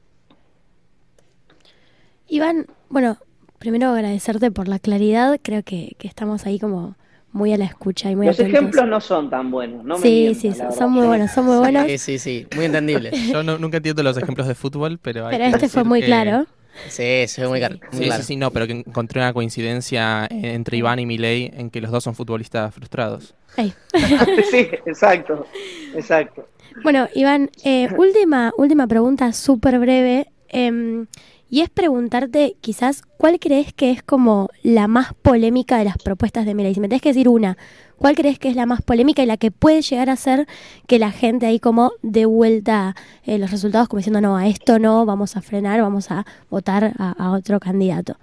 Iván, 2.28 2.68
bueno, 2.90 3.18
primero 3.60 3.90
agradecerte 3.90 4.52
por 4.52 4.68
la 4.68 4.80
claridad, 4.80 5.40
creo 5.42 5.64
que, 5.64 5.96
estamos 6.00 6.46
ahí 6.46 6.60
como 6.60 6.96
muy 7.38 7.54
a 7.54 7.58
la 7.58 7.66
escucha 7.66 8.12
y 8.12 8.16
muy 8.16 8.28
Los 8.28 8.40
ejemplos 8.40 8.88
no 8.88 9.00
son 9.00 9.30
tan 9.30 9.50
buenos, 9.52 9.86
¿no? 9.86 9.98
sí, 9.98 10.36
sí, 10.36 10.52
son 10.78 10.92
muy 10.92 11.08
buenos, 11.08 11.32
son 11.32 11.46
muy 11.46 11.58
buenos. 11.58 11.86
Sí, 11.86 11.98
sí, 11.98 12.20
sí, 12.20 12.48
muy 12.56 12.66
entendibles. 12.66 13.14
Yo 13.32 13.44
nunca 13.44 13.78
entiendo 13.78 14.04
los 14.04 14.18
ejemplos 14.18 14.48
de 14.48 14.56
fútbol, 14.56 15.00
pero... 15.02 15.28
pero 15.30 15.46
este 15.46 15.70
fue 15.70 15.84
muy 15.84 16.02
claro. 16.02 16.46
Sí, 16.90 17.28
se 17.28 17.42
ve 17.42 17.48
muy, 17.48 17.60
claro. 17.60 17.80
Sí, 17.92 18.12
sí, 18.12 18.24
sí, 18.24 18.36
no, 18.36 18.52
pero 18.52 18.68
que 18.68 18.74
encontré 18.74 19.20
una 19.20 19.34
coincidencia 19.34 20.28
entre 20.30 20.78
Iván 20.78 21.00
y 21.00 21.06
Milei 21.06 21.52
en 21.56 21.70
que 21.70 21.82
los 21.82 21.92
dos 21.92 22.04
son 22.04 22.16
futbolistas 22.16 22.74
frustrados. 22.74 23.34
sí, 24.52 24.70
exacto, 24.86 25.48
exacto. 25.96 26.48
Bueno, 26.84 27.08
Iván, 27.16 27.50
eh, 27.64 27.90
última, 27.98 28.54
última 28.58 28.88
pregunta 28.88 29.34
súper 29.34 29.80
breve. 29.80 30.28
Em, 30.50 31.08
y 31.50 31.62
es 31.62 31.70
preguntarte 31.70 32.56
quizás 32.62 33.04
cuál 33.18 33.40
crees 33.40 33.74
que 33.74 33.92
es 33.92 34.04
como 34.04 34.50
la 34.64 34.88
más 34.88 35.14
polémica 35.14 35.78
de 35.78 35.86
las 35.86 35.98
propuestas 35.98 36.46
de 36.46 36.54
Milei. 36.54 36.74
Si 36.74 36.80
me 36.80 36.90
tenés 36.90 37.02
que 37.02 37.10
decir 37.10 37.30
una, 37.30 37.58
¿cuál 37.98 38.16
crees 38.16 38.38
que 38.38 38.50
es 38.50 38.56
la 38.56 38.66
más 38.66 38.82
polémica 38.82 39.24
y 39.24 39.26
la 39.26 39.38
que 39.38 39.52
puede 39.52 39.82
llegar 39.82 40.10
a 40.10 40.16
ser 40.16 40.46
que 40.88 41.00
la 41.00 41.12
gente 41.12 41.46
ahí 41.46 41.60
como 41.60 41.94
de 42.02 42.26
vuelta 42.26 42.96
eh, 43.26 43.38
los 43.38 43.52
resultados 43.52 43.88
como 43.88 44.00
diciendo, 44.00 44.22
no, 44.22 44.36
a 44.36 44.48
esto 44.48 44.78
no, 44.78 45.06
vamos 45.06 45.38
a 45.38 45.42
frenar, 45.42 45.82
vamos 45.82 46.12
a 46.12 46.26
votar 46.50 46.94
a, 46.98 47.32
otro 47.32 47.60
candidato? 47.60 48.16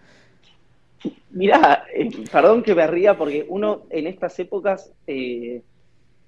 Mirá, 1.31 1.85
eh, 1.95 2.11
perdón 2.31 2.63
que 2.63 2.75
me 2.75 2.87
ría 2.87 3.17
porque 3.17 3.47
uno 3.49 3.83
en 3.91 4.07
estas 4.07 4.39
épocas 4.39 4.93
eh, 5.07 5.63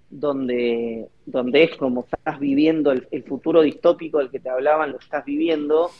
donde, 0.08 1.08
donde 1.26 1.64
es 1.64 1.76
como 1.76 2.06
estás 2.10 2.40
viviendo 2.40 2.90
el, 2.90 3.06
el 3.10 3.22
futuro 3.22 3.62
distópico 3.62 4.18
del 4.18 4.30
que 4.30 4.40
te 4.40 4.48
hablaban, 4.48 4.92
lo 4.92 4.98
estás 4.98 5.24
viviendo, 5.24 5.90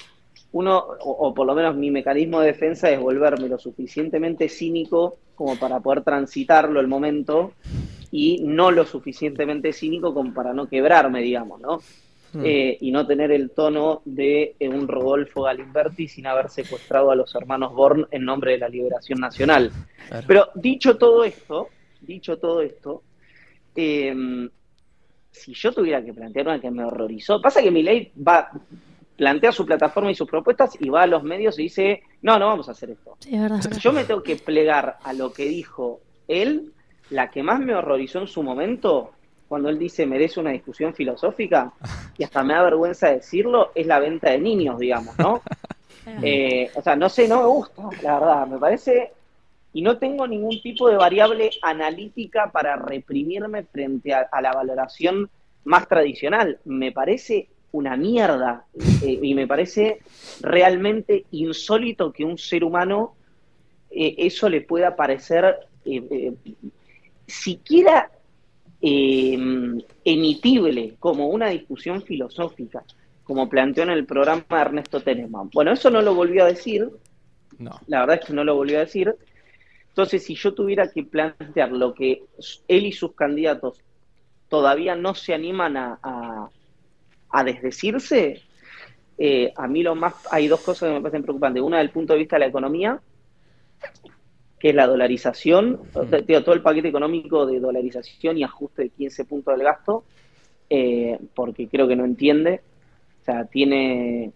uno, 0.56 0.78
o, 1.00 1.34
por 1.34 1.46
lo 1.46 1.54
menos 1.54 1.76
mi 1.76 1.90
mecanismo 1.90 2.40
de 2.40 2.46
defensa 2.46 2.90
es 2.90 2.98
volverme 2.98 3.46
lo 3.46 3.58
suficientemente 3.58 4.48
cínico 4.48 5.18
como 5.34 5.56
para 5.56 5.80
poder 5.80 6.02
transitarlo 6.02 6.80
el 6.80 6.88
momento 6.88 7.52
y 8.10 8.42
no 8.42 8.70
lo 8.70 8.86
suficientemente 8.86 9.74
cínico 9.74 10.14
como 10.14 10.32
para 10.32 10.54
no 10.54 10.66
quebrarme, 10.66 11.20
digamos, 11.20 11.60
¿no? 11.60 11.76
Hmm. 12.32 12.42
Eh, 12.42 12.78
y 12.80 12.90
no 12.90 13.06
tener 13.06 13.32
el 13.32 13.50
tono 13.50 14.00
de 14.06 14.56
eh, 14.58 14.68
un 14.68 14.88
Rodolfo 14.88 15.42
Galimberti 15.42 16.08
sin 16.08 16.26
haber 16.26 16.48
secuestrado 16.48 17.10
a 17.10 17.16
los 17.16 17.34
hermanos 17.34 17.74
Born 17.74 18.06
en 18.10 18.24
nombre 18.24 18.52
de 18.52 18.58
la 18.58 18.70
liberación 18.70 19.20
nacional. 19.20 19.70
Pero 20.26 20.48
dicho 20.54 20.96
todo 20.96 21.22
esto, 21.22 21.68
dicho 22.00 22.38
todo 22.38 22.62
esto, 22.62 23.02
em, 23.74 24.48
si 25.30 25.52
yo 25.52 25.70
tuviera 25.70 26.02
que 26.02 26.14
plantear 26.14 26.46
una 26.46 26.60
que 26.60 26.70
me 26.70 26.82
horrorizó, 26.82 27.42
pasa 27.42 27.60
que 27.60 27.70
mi 27.70 27.82
ley 27.82 28.10
va, 28.26 28.50
plantea 29.16 29.52
su 29.52 29.64
plataforma 29.64 30.10
y 30.10 30.14
sus 30.14 30.28
propuestas 30.28 30.76
y 30.80 30.88
va 30.88 31.02
a 31.02 31.06
los 31.06 31.22
medios 31.22 31.58
y 31.58 31.64
dice, 31.64 32.02
no, 32.22 32.38
no 32.38 32.46
vamos 32.46 32.68
a 32.68 32.72
hacer 32.72 32.90
esto. 32.90 33.16
Yo 33.80 33.92
me 33.92 34.04
tengo 34.04 34.22
que 34.22 34.36
plegar 34.36 34.98
a 35.02 35.12
lo 35.12 35.32
que 35.32 35.46
dijo 35.46 36.00
él, 36.28 36.72
la 37.10 37.30
que 37.30 37.42
más 37.42 37.60
me 37.60 37.74
horrorizó 37.74 38.20
en 38.20 38.26
su 38.26 38.42
momento, 38.42 39.12
cuando 39.48 39.68
él 39.68 39.78
dice 39.78 40.06
merece 40.06 40.40
una 40.40 40.50
discusión 40.50 40.94
filosófica, 40.94 41.72
y 42.18 42.24
hasta 42.24 42.42
me 42.42 42.54
da 42.54 42.62
vergüenza 42.62 43.10
decirlo, 43.10 43.72
es 43.74 43.86
la 43.86 43.98
venta 43.98 44.30
de 44.30 44.38
niños, 44.38 44.78
digamos, 44.78 45.18
¿no? 45.18 45.42
Eh, 46.22 46.70
o 46.76 46.82
sea, 46.82 46.94
no 46.94 47.08
sé, 47.08 47.26
no 47.26 47.40
me 47.40 47.46
gusta, 47.48 47.82
la 48.00 48.20
verdad, 48.20 48.46
me 48.46 48.58
parece, 48.58 49.10
y 49.72 49.82
no 49.82 49.98
tengo 49.98 50.24
ningún 50.24 50.62
tipo 50.62 50.88
de 50.88 50.94
variable 50.94 51.50
analítica 51.62 52.52
para 52.52 52.76
reprimirme 52.76 53.64
frente 53.64 54.14
a 54.14 54.40
la 54.40 54.52
valoración 54.52 55.28
más 55.64 55.88
tradicional. 55.88 56.60
Me 56.64 56.92
parece 56.92 57.48
una 57.72 57.96
mierda. 57.96 58.64
Eh, 59.02 59.18
y 59.22 59.34
me 59.34 59.46
parece 59.46 60.00
realmente 60.40 61.26
insólito 61.30 62.12
que 62.12 62.24
un 62.24 62.38
ser 62.38 62.64
humano 62.64 63.14
eh, 63.90 64.14
eso 64.18 64.48
le 64.48 64.62
pueda 64.62 64.96
parecer 64.96 65.56
eh, 65.84 66.34
siquiera 67.26 68.10
emitible 70.04 70.94
como 71.00 71.28
una 71.28 71.48
discusión 71.48 72.02
filosófica, 72.02 72.84
como 73.24 73.48
planteó 73.48 73.82
en 73.82 73.90
el 73.90 74.04
programa 74.06 74.44
Ernesto 74.50 75.00
Teneman. 75.00 75.50
Bueno, 75.52 75.72
eso 75.72 75.90
no 75.90 76.02
lo 76.02 76.14
volvió 76.14 76.44
a 76.44 76.48
decir. 76.48 76.88
No. 77.58 77.80
La 77.88 78.00
verdad 78.00 78.20
es 78.20 78.26
que 78.26 78.32
no 78.32 78.44
lo 78.44 78.54
volvió 78.54 78.76
a 78.76 78.80
decir. 78.80 79.12
Entonces, 79.88 80.24
si 80.24 80.36
yo 80.36 80.54
tuviera 80.54 80.88
que 80.92 81.02
plantear 81.02 81.72
lo 81.72 81.94
que 81.94 82.22
él 82.68 82.86
y 82.86 82.92
sus 82.92 83.14
candidatos 83.14 83.82
todavía 84.48 84.94
no 84.94 85.14
se 85.14 85.34
animan 85.34 85.76
a, 85.76 85.98
a 86.02 86.50
desdecirse, 87.44 88.42
eh, 89.18 89.52
a 89.56 89.66
mí 89.66 89.82
lo 89.82 89.94
más, 89.94 90.14
hay 90.30 90.48
dos 90.48 90.60
cosas 90.60 90.88
que 90.88 90.94
me 90.94 91.00
parecen 91.00 91.22
preocupantes. 91.22 91.62
Una, 91.62 91.78
desde 91.78 91.88
el 91.88 91.92
punto 91.92 92.12
de 92.12 92.18
vista 92.18 92.36
de 92.36 92.40
la 92.40 92.46
economía, 92.46 93.00
que 94.58 94.70
es 94.70 94.74
la 94.74 94.86
dolarización, 94.86 95.80
todo 95.92 96.54
el 96.54 96.62
paquete 96.62 96.88
económico 96.88 97.46
de 97.46 97.60
dolarización 97.60 98.38
y 98.38 98.44
ajuste 98.44 98.82
de 98.82 98.88
15 98.90 99.24
puntos 99.24 99.54
del 99.56 99.64
gasto, 99.64 100.04
eh, 100.68 101.18
porque 101.34 101.68
creo 101.68 101.86
que 101.86 101.96
no 101.96 102.04
entiende, 102.04 102.62
o 103.20 103.24
sea, 103.24 103.44
tiene, 103.44 104.32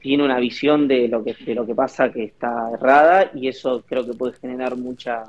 tiene 0.00 0.24
una 0.24 0.38
visión 0.38 0.88
de 0.88 1.08
lo 1.08 1.22
que, 1.22 1.34
de 1.34 1.54
lo 1.54 1.66
que 1.66 1.74
pasa 1.74 2.10
que 2.10 2.24
está 2.24 2.70
errada 2.72 3.30
y 3.34 3.48
eso 3.48 3.84
creo 3.86 4.04
que 4.04 4.14
puede 4.14 4.32
generar 4.34 4.76
mucha 4.76 5.24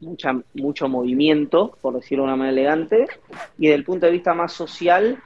mucha, 0.00 0.40
mucho 0.54 0.88
movimiento, 0.88 1.76
por 1.80 1.94
decirlo 1.94 2.24
de 2.24 2.28
una 2.28 2.36
manera 2.36 2.60
elegante, 2.60 3.06
y 3.58 3.66
desde 3.66 3.74
el 3.74 3.84
punto 3.84 4.06
de 4.06 4.12
vista 4.12 4.34
más 4.34 4.52
social, 4.52 5.18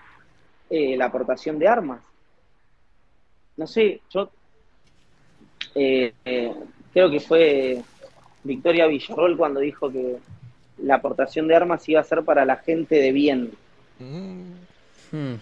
eh, 0.68 0.96
la 0.96 1.06
aportación 1.06 1.58
de 1.58 1.68
armas. 1.68 2.00
No 3.56 3.66
sé, 3.66 4.00
yo 4.10 4.30
eh, 5.74 6.12
eh, 6.24 6.54
creo 6.92 7.10
que 7.10 7.20
fue 7.20 7.82
Victoria 8.44 8.86
Villarrol 8.86 9.36
cuando 9.36 9.60
dijo 9.60 9.90
que 9.90 10.16
la 10.78 10.96
aportación 10.96 11.46
de 11.46 11.56
armas 11.56 11.88
iba 11.88 12.00
a 12.00 12.04
ser 12.04 12.24
para 12.24 12.44
la 12.44 12.56
gente 12.56 12.96
de 12.96 13.12
bien. 13.12 13.50
Mm. 13.98 15.34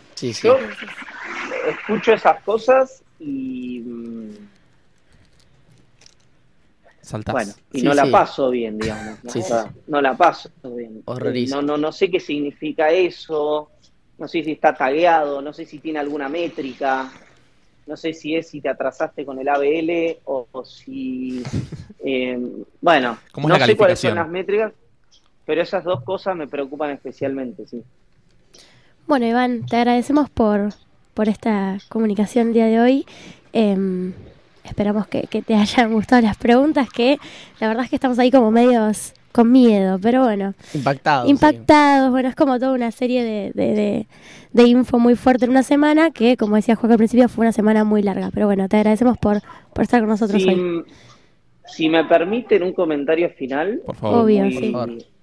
Yo 0.42 0.56
escucho 1.68 2.12
esas 2.12 2.42
cosas 2.42 3.02
y 3.20 3.84
mm, 7.12 7.32
bueno, 7.32 7.52
y 7.72 7.82
no 7.82 7.94
la 7.94 8.10
paso 8.10 8.50
bien, 8.50 8.78
digamos. 8.78 9.18
¿no? 9.86 10.00
la 10.00 10.16
paso 10.16 10.50
bien. 10.64 11.02
No, 11.48 11.62
no, 11.62 11.76
no 11.76 11.92
sé 11.92 12.10
qué 12.10 12.20
significa 12.20 12.90
eso. 12.90 13.70
No 14.18 14.26
sé 14.26 14.42
si 14.42 14.52
está 14.52 14.74
tagueado, 14.74 15.40
no 15.40 15.52
sé 15.52 15.64
si 15.64 15.78
tiene 15.78 15.98
alguna 15.98 16.28
métrica. 16.28 17.10
No 17.86 17.96
sé 17.96 18.12
si 18.12 18.36
es 18.36 18.48
si 18.48 18.60
te 18.60 18.68
atrasaste 18.68 19.24
con 19.24 19.38
el 19.38 19.48
ABL 19.48 20.18
o, 20.24 20.64
si. 20.64 21.42
Eh, 22.10 22.38
bueno, 22.80 23.18
no 23.36 23.58
sé 23.58 23.76
cuáles 23.76 23.98
son 23.98 24.14
las 24.14 24.28
métricas, 24.28 24.72
pero 25.44 25.60
esas 25.60 25.82
dos 25.82 26.04
cosas 26.04 26.36
me 26.36 26.46
preocupan 26.46 26.90
especialmente, 26.90 27.66
sí. 27.66 27.82
Bueno, 29.06 29.26
Iván, 29.26 29.66
te 29.66 29.76
agradecemos 29.76 30.30
por, 30.30 30.70
por 31.12 31.28
esta 31.28 31.76
comunicación 31.88 32.48
el 32.48 32.54
día 32.54 32.66
de 32.66 32.80
hoy. 32.80 33.06
Eh, 33.52 34.12
Esperamos 34.68 35.06
que, 35.06 35.26
te 35.26 35.54
hayan 35.54 35.92
gustado 35.92 36.22
las 36.22 36.36
preguntas, 36.36 36.88
que 36.90 37.18
la 37.60 37.68
verdad 37.68 37.84
es 37.84 37.90
que 37.90 37.96
estamos 37.96 38.18
ahí 38.18 38.30
como 38.30 38.50
medios 38.50 39.14
con 39.32 39.52
miedo, 39.52 39.98
pero 40.00 40.24
bueno. 40.24 40.54
Impactados. 40.74 41.28
Impactados, 41.28 42.10
bueno, 42.10 42.28
es 42.28 42.34
como 42.34 42.58
toda 42.58 42.72
una 42.72 42.90
serie 42.90 43.52
de, 43.54 44.06
de, 44.52 44.62
info 44.62 44.98
muy 44.98 45.16
fuerte 45.16 45.44
en 45.44 45.52
una 45.52 45.62
semana, 45.62 46.10
que 46.10 46.36
como 46.36 46.56
decía 46.56 46.76
Juan 46.76 46.92
al 46.92 46.98
principio 46.98 47.28
fue 47.28 47.44
una 47.44 47.52
semana 47.52 47.84
muy 47.84 48.02
larga, 48.02 48.30
pero 48.32 48.46
bueno, 48.46 48.68
te 48.68 48.76
agradecemos 48.76 49.18
por, 49.18 49.40
por 49.72 49.84
estar 49.84 50.00
con 50.00 50.08
nosotros 50.08 50.42
hoy. 50.44 50.84
Si 51.66 51.88
me 51.88 52.04
permiten 52.04 52.62
un 52.62 52.72
comentario 52.72 53.28
final, 53.30 53.82
por 53.84 53.96
favor. 53.96 54.24
Obvio, 54.24 54.44
muy, 54.44 54.52
sí. 54.52 54.74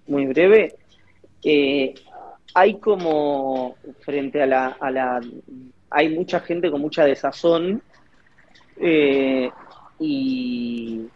muy 0.08 0.25
breve, 0.27 0.75
eh, 1.43 1.95
hay 2.53 2.75
como 2.75 3.75
frente 4.01 4.41
a 4.41 4.45
la, 4.45 4.77
a 4.79 4.91
la, 4.91 5.21
hay 5.89 6.10
mucha 6.10 6.39
gente 6.39 6.69
con 6.69 6.81
mucha 6.81 7.03
desazón 7.03 7.81
eh, 8.77 9.49
y, 9.99 11.09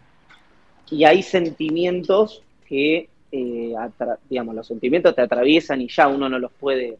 hay 1.04 1.22
sentimientos 1.22 2.42
que, 2.66 3.08
eh, 3.30 3.74
digamos, 4.28 4.54
los 4.54 4.66
sentimientos 4.66 5.14
te 5.14 5.22
atraviesan 5.22 5.80
y 5.80 5.88
ya 5.88 6.08
uno 6.08 6.28
no 6.28 6.38
los 6.38 6.52
puede 6.52 6.98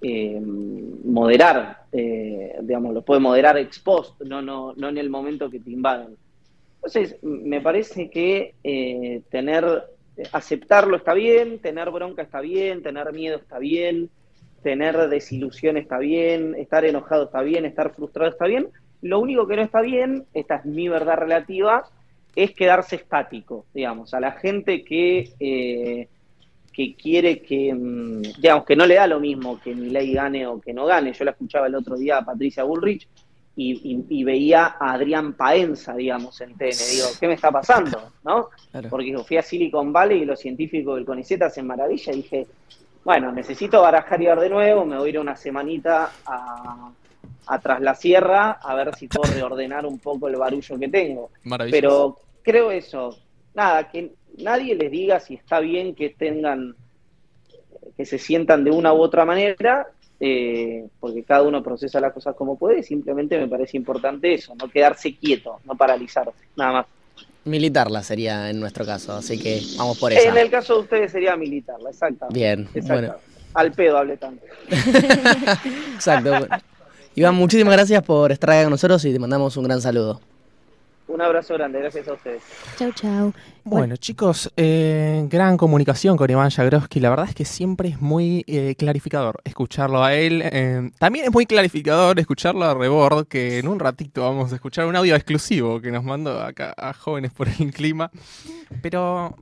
eh, 0.00 0.40
moderar, 0.40 1.84
digamos, 1.90 2.94
los 2.94 3.04
puede 3.04 3.20
moderar 3.20 3.58
ex 3.58 3.80
post, 3.80 4.20
no, 4.22 4.40
no, 4.40 4.72
no 4.76 4.88
en 4.88 4.98
el 4.98 5.10
momento 5.10 5.50
que 5.50 5.58
te 5.58 5.70
invaden. 5.70 6.16
Entonces, 6.76 7.16
me 7.22 7.60
parece 7.60 8.08
que 8.08 8.54
tener, 9.30 9.84
aceptarlo 10.32 10.96
está 10.96 11.12
bien, 11.12 11.58
tener 11.58 11.90
bronca 11.90 12.22
está 12.22 12.40
bien, 12.40 12.82
tener 12.82 13.12
miedo 13.12 13.38
está 13.38 13.58
bien, 13.58 14.10
tener 14.62 15.08
desilusión 15.08 15.76
está 15.76 15.98
bien, 15.98 16.54
estar 16.54 16.84
enojado 16.84 17.24
está 17.24 17.42
bien, 17.42 17.64
estar 17.64 17.92
frustrado 17.94 18.30
está 18.30 18.46
bien. 18.46 18.68
Lo 19.02 19.20
único 19.20 19.46
que 19.46 19.56
no 19.56 19.62
está 19.62 19.80
bien, 19.80 20.26
esta 20.34 20.56
es 20.56 20.64
mi 20.64 20.88
verdad 20.88 21.16
relativa, 21.16 21.84
es 22.34 22.52
quedarse 22.52 22.96
estático, 22.96 23.66
digamos, 23.74 24.14
a 24.14 24.20
la 24.20 24.32
gente 24.32 24.84
que, 24.84 25.32
eh, 25.40 26.08
que 26.72 26.94
quiere 26.94 27.42
que, 27.42 27.74
mm, 27.74 28.22
digamos, 28.40 28.64
que 28.64 28.76
no 28.76 28.86
le 28.86 28.94
da 28.94 29.06
lo 29.06 29.20
mismo 29.20 29.60
que 29.60 29.74
mi 29.74 29.90
ley 29.90 30.12
gane 30.12 30.46
o 30.46 30.60
que 30.60 30.72
no 30.72 30.86
gane. 30.86 31.12
Yo 31.12 31.24
la 31.24 31.32
escuchaba 31.32 31.66
el 31.66 31.74
otro 31.74 31.96
día 31.96 32.18
a 32.18 32.24
Patricia 32.24 32.64
Bullrich 32.64 33.08
y, 33.60 34.22
veía 34.22 34.76
a 34.78 34.92
Adrián 34.92 35.32
Paenza, 35.32 35.94
digamos, 35.96 36.40
en 36.40 36.56
TN. 36.56 36.76
Digo, 36.92 37.06
¿qué 37.18 37.26
me 37.26 37.34
está 37.34 37.50
pasando? 37.50 38.12
¿No? 38.24 38.50
Porque 38.88 39.16
fui 39.26 39.36
a 39.36 39.42
Silicon 39.42 39.92
Valley 39.92 40.22
y 40.22 40.24
los 40.24 40.38
científicos 40.38 40.94
del 40.94 41.04
CONICET 41.04 41.42
hacen 41.42 41.66
maravilla 41.66 42.12
y 42.12 42.16
dije, 42.16 42.46
bueno, 43.04 43.32
necesito 43.32 43.82
barajar 43.82 44.22
y 44.22 44.26
ver 44.26 44.38
de 44.38 44.48
nuevo, 44.48 44.84
me 44.84 44.96
voy 44.96 45.08
a 45.08 45.10
ir 45.10 45.18
una 45.18 45.34
semanita 45.34 46.12
a, 46.24 46.92
Tras 47.62 47.80
la 47.80 47.94
Sierra 47.94 48.58
a 48.62 48.74
ver 48.74 48.94
si 48.94 49.08
puedo 49.08 49.32
reordenar 49.32 49.86
un 49.86 49.98
poco 49.98 50.28
el 50.28 50.36
barullo 50.36 50.78
que 50.78 50.88
tengo. 50.88 51.30
Pero 51.70 52.18
creo 52.42 52.70
eso, 52.70 53.18
nada, 53.54 53.88
que 53.90 54.12
nadie 54.38 54.74
les 54.74 54.90
diga 54.90 55.20
si 55.20 55.34
está 55.34 55.60
bien 55.60 55.94
que 55.94 56.10
tengan, 56.10 56.74
que 57.96 58.04
se 58.04 58.18
sientan 58.18 58.64
de 58.64 58.70
una 58.70 58.92
u 58.92 59.00
otra 59.00 59.24
manera, 59.24 59.86
eh, 60.20 60.86
porque 61.00 61.22
cada 61.22 61.42
uno 61.42 61.62
procesa 61.62 62.00
las 62.00 62.12
cosas 62.12 62.34
como 62.34 62.58
puede, 62.58 62.82
simplemente 62.82 63.38
me 63.38 63.48
parece 63.48 63.76
importante 63.76 64.34
eso, 64.34 64.54
no 64.54 64.68
quedarse 64.68 65.14
quieto, 65.16 65.60
no 65.64 65.74
paralizarse, 65.74 66.44
nada 66.56 66.72
más. 66.72 66.86
Militarla 67.44 68.02
sería 68.02 68.50
en 68.50 68.60
nuestro 68.60 68.84
caso, 68.84 69.14
así 69.14 69.38
que 69.38 69.60
vamos 69.78 69.98
por 69.98 70.12
eso. 70.12 70.28
En 70.28 70.36
el 70.36 70.50
caso 70.50 70.74
de 70.74 70.80
ustedes 70.80 71.12
sería 71.12 71.36
militarla, 71.36 71.90
exacto. 71.90 72.26
Bien, 72.30 72.68
bueno. 72.82 73.14
Al 73.54 73.72
pedo 73.72 73.96
hable 73.96 74.18
tanto. 74.18 74.44
exacto. 75.94 76.46
Iván, 77.18 77.34
muchísimas 77.34 77.74
gracias 77.74 78.00
por 78.04 78.30
estar 78.30 78.48
acá 78.50 78.62
con 78.62 78.70
nosotros 78.70 79.04
y 79.04 79.12
te 79.12 79.18
mandamos 79.18 79.56
un 79.56 79.64
gran 79.64 79.80
saludo. 79.80 80.20
Un 81.08 81.20
abrazo 81.20 81.54
grande, 81.54 81.80
gracias 81.80 82.06
a 82.06 82.12
ustedes. 82.12 82.40
Chau, 82.76 82.92
chau. 82.92 83.32
Bueno, 83.64 83.96
chicos, 83.96 84.52
eh, 84.56 85.26
gran 85.28 85.56
comunicación 85.56 86.16
con 86.16 86.30
Iván 86.30 86.50
Jagroski. 86.50 87.00
La 87.00 87.10
verdad 87.10 87.26
es 87.28 87.34
que 87.34 87.44
siempre 87.44 87.88
es 87.88 88.00
muy 88.00 88.44
eh, 88.46 88.76
clarificador 88.78 89.40
escucharlo 89.42 90.04
a 90.04 90.14
él. 90.14 90.42
Eh, 90.44 90.92
también 91.00 91.24
es 91.24 91.32
muy 91.32 91.44
clarificador 91.44 92.20
escucharlo 92.20 92.64
a 92.64 92.74
Rebord, 92.74 93.26
que 93.26 93.58
en 93.58 93.66
un 93.66 93.80
ratito 93.80 94.22
vamos 94.22 94.52
a 94.52 94.54
escuchar 94.54 94.86
un 94.86 94.94
audio 94.94 95.16
exclusivo 95.16 95.80
que 95.80 95.90
nos 95.90 96.04
mandó 96.04 96.40
acá 96.40 96.72
a 96.76 96.92
Jóvenes 96.92 97.32
por 97.32 97.48
el 97.48 97.72
Clima. 97.72 98.12
Pero 98.80 99.34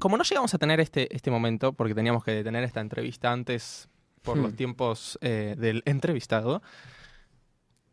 como 0.00 0.16
no 0.16 0.24
llegamos 0.24 0.52
a 0.54 0.58
tener 0.58 0.80
este, 0.80 1.14
este 1.14 1.30
momento, 1.30 1.72
porque 1.72 1.94
teníamos 1.94 2.24
que 2.24 2.42
tener 2.42 2.64
esta 2.64 2.80
entrevista 2.80 3.30
antes 3.30 3.88
por 4.22 4.36
los 4.38 4.54
hmm. 4.54 4.56
tiempos 4.56 5.18
del 5.22 5.84
entrevistado, 5.84 6.62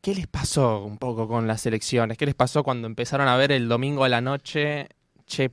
¿Qué 0.04 0.14
les 0.14 0.28
pasó 0.28 0.84
un 0.84 0.98
poco 0.98 1.30
con 1.30 1.48
las 1.48 1.66
elecciones? 1.66 2.18
¿Qué 2.18 2.26
les 2.26 2.36
pasó 2.36 2.62
cuando 2.62 2.88
empezaron 2.88 3.30
a 3.30 3.38
ver 3.38 3.54
el 3.54 3.70
domingo 3.70 4.04
a 4.04 4.10
la 4.10 4.20
noche? 4.20 4.90
Che, 5.26 5.50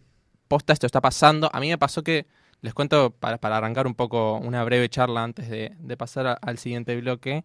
posta, 0.49 0.73
esto 0.73 0.87
está 0.87 1.01
pasando. 1.01 1.49
A 1.53 1.61
mí 1.61 1.69
me 1.69 1.79
pasó 1.79 2.03
que, 2.03 2.27
les 2.61 2.75
cuento 2.75 3.13
para, 3.13 3.39
arrancar 3.57 3.87
un 3.87 3.95
poco 3.95 4.39
una 4.39 4.65
breve 4.65 4.89
charla 4.89 5.23
antes 5.23 5.49
de, 5.49 5.97
pasar 5.97 6.37
al 6.43 6.59
siguiente 6.59 7.01
bloque. 7.01 7.45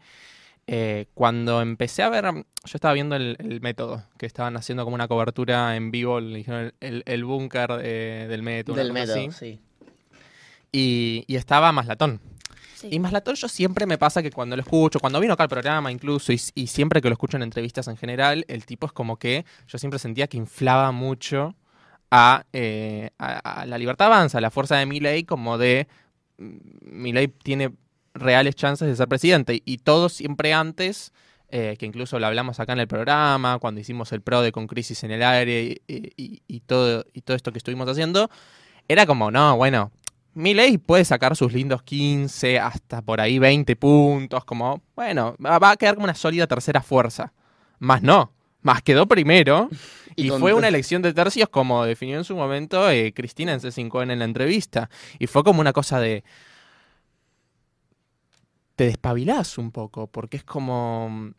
Eh, 0.66 1.06
cuando 1.14 1.62
empecé 1.62 2.02
a 2.02 2.10
ver, 2.10 2.26
yo 2.26 2.44
estaba 2.64 2.96
viendo 2.96 3.16
el, 3.16 3.60
método, 3.62 4.04
que 4.18 4.26
estaban 4.26 4.58
haciendo 4.58 4.84
como 4.84 4.96
una 4.96 5.08
cobertura 5.08 5.76
en 5.76 5.92
vivo, 5.92 6.18
el, 6.18 6.74
el, 6.80 7.24
búnker 7.24 7.82
eh, 7.84 8.26
del 8.28 8.42
método. 8.42 8.78
Del 8.78 8.92
método, 8.92 9.32
sí. 9.32 9.60
Y, 10.72 11.24
y 11.28 11.36
estaba 11.36 11.72
Maslatón. 11.72 12.20
Y 12.84 13.00
más 13.00 13.14
yo 13.36 13.48
siempre 13.48 13.86
me 13.86 13.98
pasa 13.98 14.22
que 14.22 14.32
cuando 14.32 14.56
lo 14.56 14.62
escucho, 14.62 15.00
cuando 15.00 15.20
vino 15.20 15.34
acá 15.34 15.44
al 15.44 15.50
programa 15.50 15.92
incluso, 15.92 16.32
y, 16.32 16.68
siempre 16.68 17.02
que 17.02 17.10
lo 17.10 17.14
escucho 17.14 17.38
en 17.38 17.44
entrevistas 17.44 17.88
en 17.88 17.98
general, 17.98 18.46
el 18.48 18.66
tipo 18.66 18.86
es 18.88 18.92
como 18.92 19.18
que 19.18 19.46
yo 19.68 19.78
siempre 19.78 20.00
sentía 20.00 20.28
que 20.28 20.38
inflaba 20.38 20.92
mucho 20.92 21.56
a, 22.12 22.46
eh, 22.54 23.10
la 23.20 23.78
libertad 23.78 24.08
avanza, 24.08 24.38
a 24.38 24.42
la 24.42 24.52
fuerza 24.52 24.78
de 24.78 24.86
Milley, 24.86 25.24
como 25.24 25.58
de 25.58 25.88
mm, 26.38 26.58
Milley 26.82 27.28
tiene 27.28 27.72
reales 28.14 28.56
chances 28.56 28.88
de 28.88 28.96
ser 28.96 29.08
presidente. 29.08 29.62
Y 29.66 29.80
todo 29.80 30.10
siempre 30.10 30.54
antes, 30.54 31.12
eh, 31.50 31.76
que 31.78 31.86
incluso 31.86 32.20
lo 32.20 32.28
hablamos 32.28 32.60
acá 32.60 32.74
en 32.74 32.80
el 32.80 32.88
programa, 32.88 33.60
cuando 33.60 33.82
hicimos 33.82 34.12
el 34.12 34.22
PRO 34.22 34.42
de 34.42 34.52
Con 34.52 34.68
Crisis 34.68 35.04
en 35.04 35.12
el 35.12 35.24
Aire 35.24 35.82
y, 35.88 36.60
todo, 36.62 37.06
y 37.14 37.22
todo 37.22 37.36
esto 37.36 37.52
que 37.52 37.58
estuvimos 37.58 37.88
haciendo, 37.88 38.30
era 38.88 39.06
como, 39.06 39.32
no, 39.32 39.58
bueno, 39.58 39.92
Milei 40.36 40.78
puede 40.78 41.06
sacar 41.06 41.36
sus 41.38 41.54
lindos 41.54 41.82
15 41.82 42.60
hasta 42.60 43.02
por 43.02 43.22
ahí 43.22 43.40
20 43.40 43.74
puntos, 43.78 44.44
como, 44.44 44.82
bueno, 44.94 45.36
va 45.40 45.72
a 45.72 45.78
quedar 45.78 45.96
como 45.96 46.04
una 46.04 46.14
sólida 46.14 46.46
tercera 46.46 46.82
fuerza. 46.82 47.32
Más 47.80 48.04
no, 48.04 48.34
más 48.62 48.82
quedó 48.82 49.08
primero 49.08 49.70
y, 50.18 50.30
fue 50.32 50.54
una 50.54 50.68
elección 50.68 51.02
de 51.02 51.14
tercios 51.14 51.48
como 51.48 51.86
definió 51.86 52.18
en 52.18 52.26
su 52.26 52.36
momento 52.36 52.90
eh, 52.92 53.14
Cristina 53.14 53.54
en 53.54 53.62
C5N 53.62 54.12
en 54.12 54.20
la 54.20 54.26
entrevista. 54.26 54.90
Y 55.20 55.28
fue 55.28 55.42
como 55.44 55.62
una 55.62 55.72
cosa 55.72 56.02
de... 56.02 56.26
Te 58.76 58.88
despabilás 58.88 59.58
un 59.58 59.72
poco, 59.72 60.08
porque 60.08 60.36
es 60.36 60.44
como... 60.44 61.32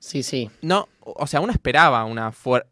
Sí, 0.00 0.24
sí. 0.24 0.50
No, 0.62 0.88
o 1.00 1.28
sea, 1.28 1.40
uno 1.40 1.52
esperaba 1.52 2.04
una 2.04 2.32
fuerza 2.32 2.68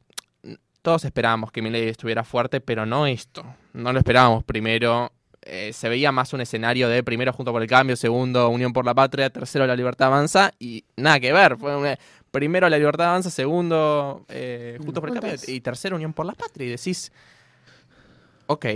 todos 0.85 1.07
esperábamos 1.07 1.51
que 1.51 1.63
Milei 1.63 1.89
estuviera 1.89 2.25
fuerte, 2.25 2.61
pero 2.61 2.85
no 2.85 3.07
esto. 3.07 3.43
No 3.73 3.91
lo 3.91 3.99
esperábamos 3.99 4.45
primero. 4.45 5.11
Eh, 5.41 5.73
se 5.73 5.89
veía 5.89 6.13
más 6.13 6.35
un 6.35 6.43
escenario 6.43 6.91
de 6.91 7.03
primero 7.03 7.33
Junto 7.33 7.53
por 7.53 7.63
el 7.63 7.69
Cambio, 7.69 7.97
segundo 7.97 8.51
Unión 8.51 8.75
por 8.75 8.85
la 8.85 8.95
Patria, 8.95 9.31
tercero 9.31 9.67
La 9.67 9.77
Libertad 9.77 10.09
Avanza 10.09 10.53
y 10.59 10.85
nada 10.97 11.19
que 11.21 11.33
ver. 11.33 11.57
Fue 11.57 11.99
primero 12.31 12.69
La 12.69 12.77
Libertad 12.77 13.09
Avanza, 13.09 13.31
segundo 13.31 14.27
eh, 14.29 14.77
Juntos 14.79 15.01
por 15.01 15.09
el 15.09 15.19
Cambio 15.19 15.39
y 15.49 15.61
tercero 15.63 15.97
Unión 15.97 16.13
por 16.13 16.27
la 16.27 16.35
Patria. 16.35 16.67
Y 16.67 16.71
decís, 16.73 17.11
ok. 18.47 18.67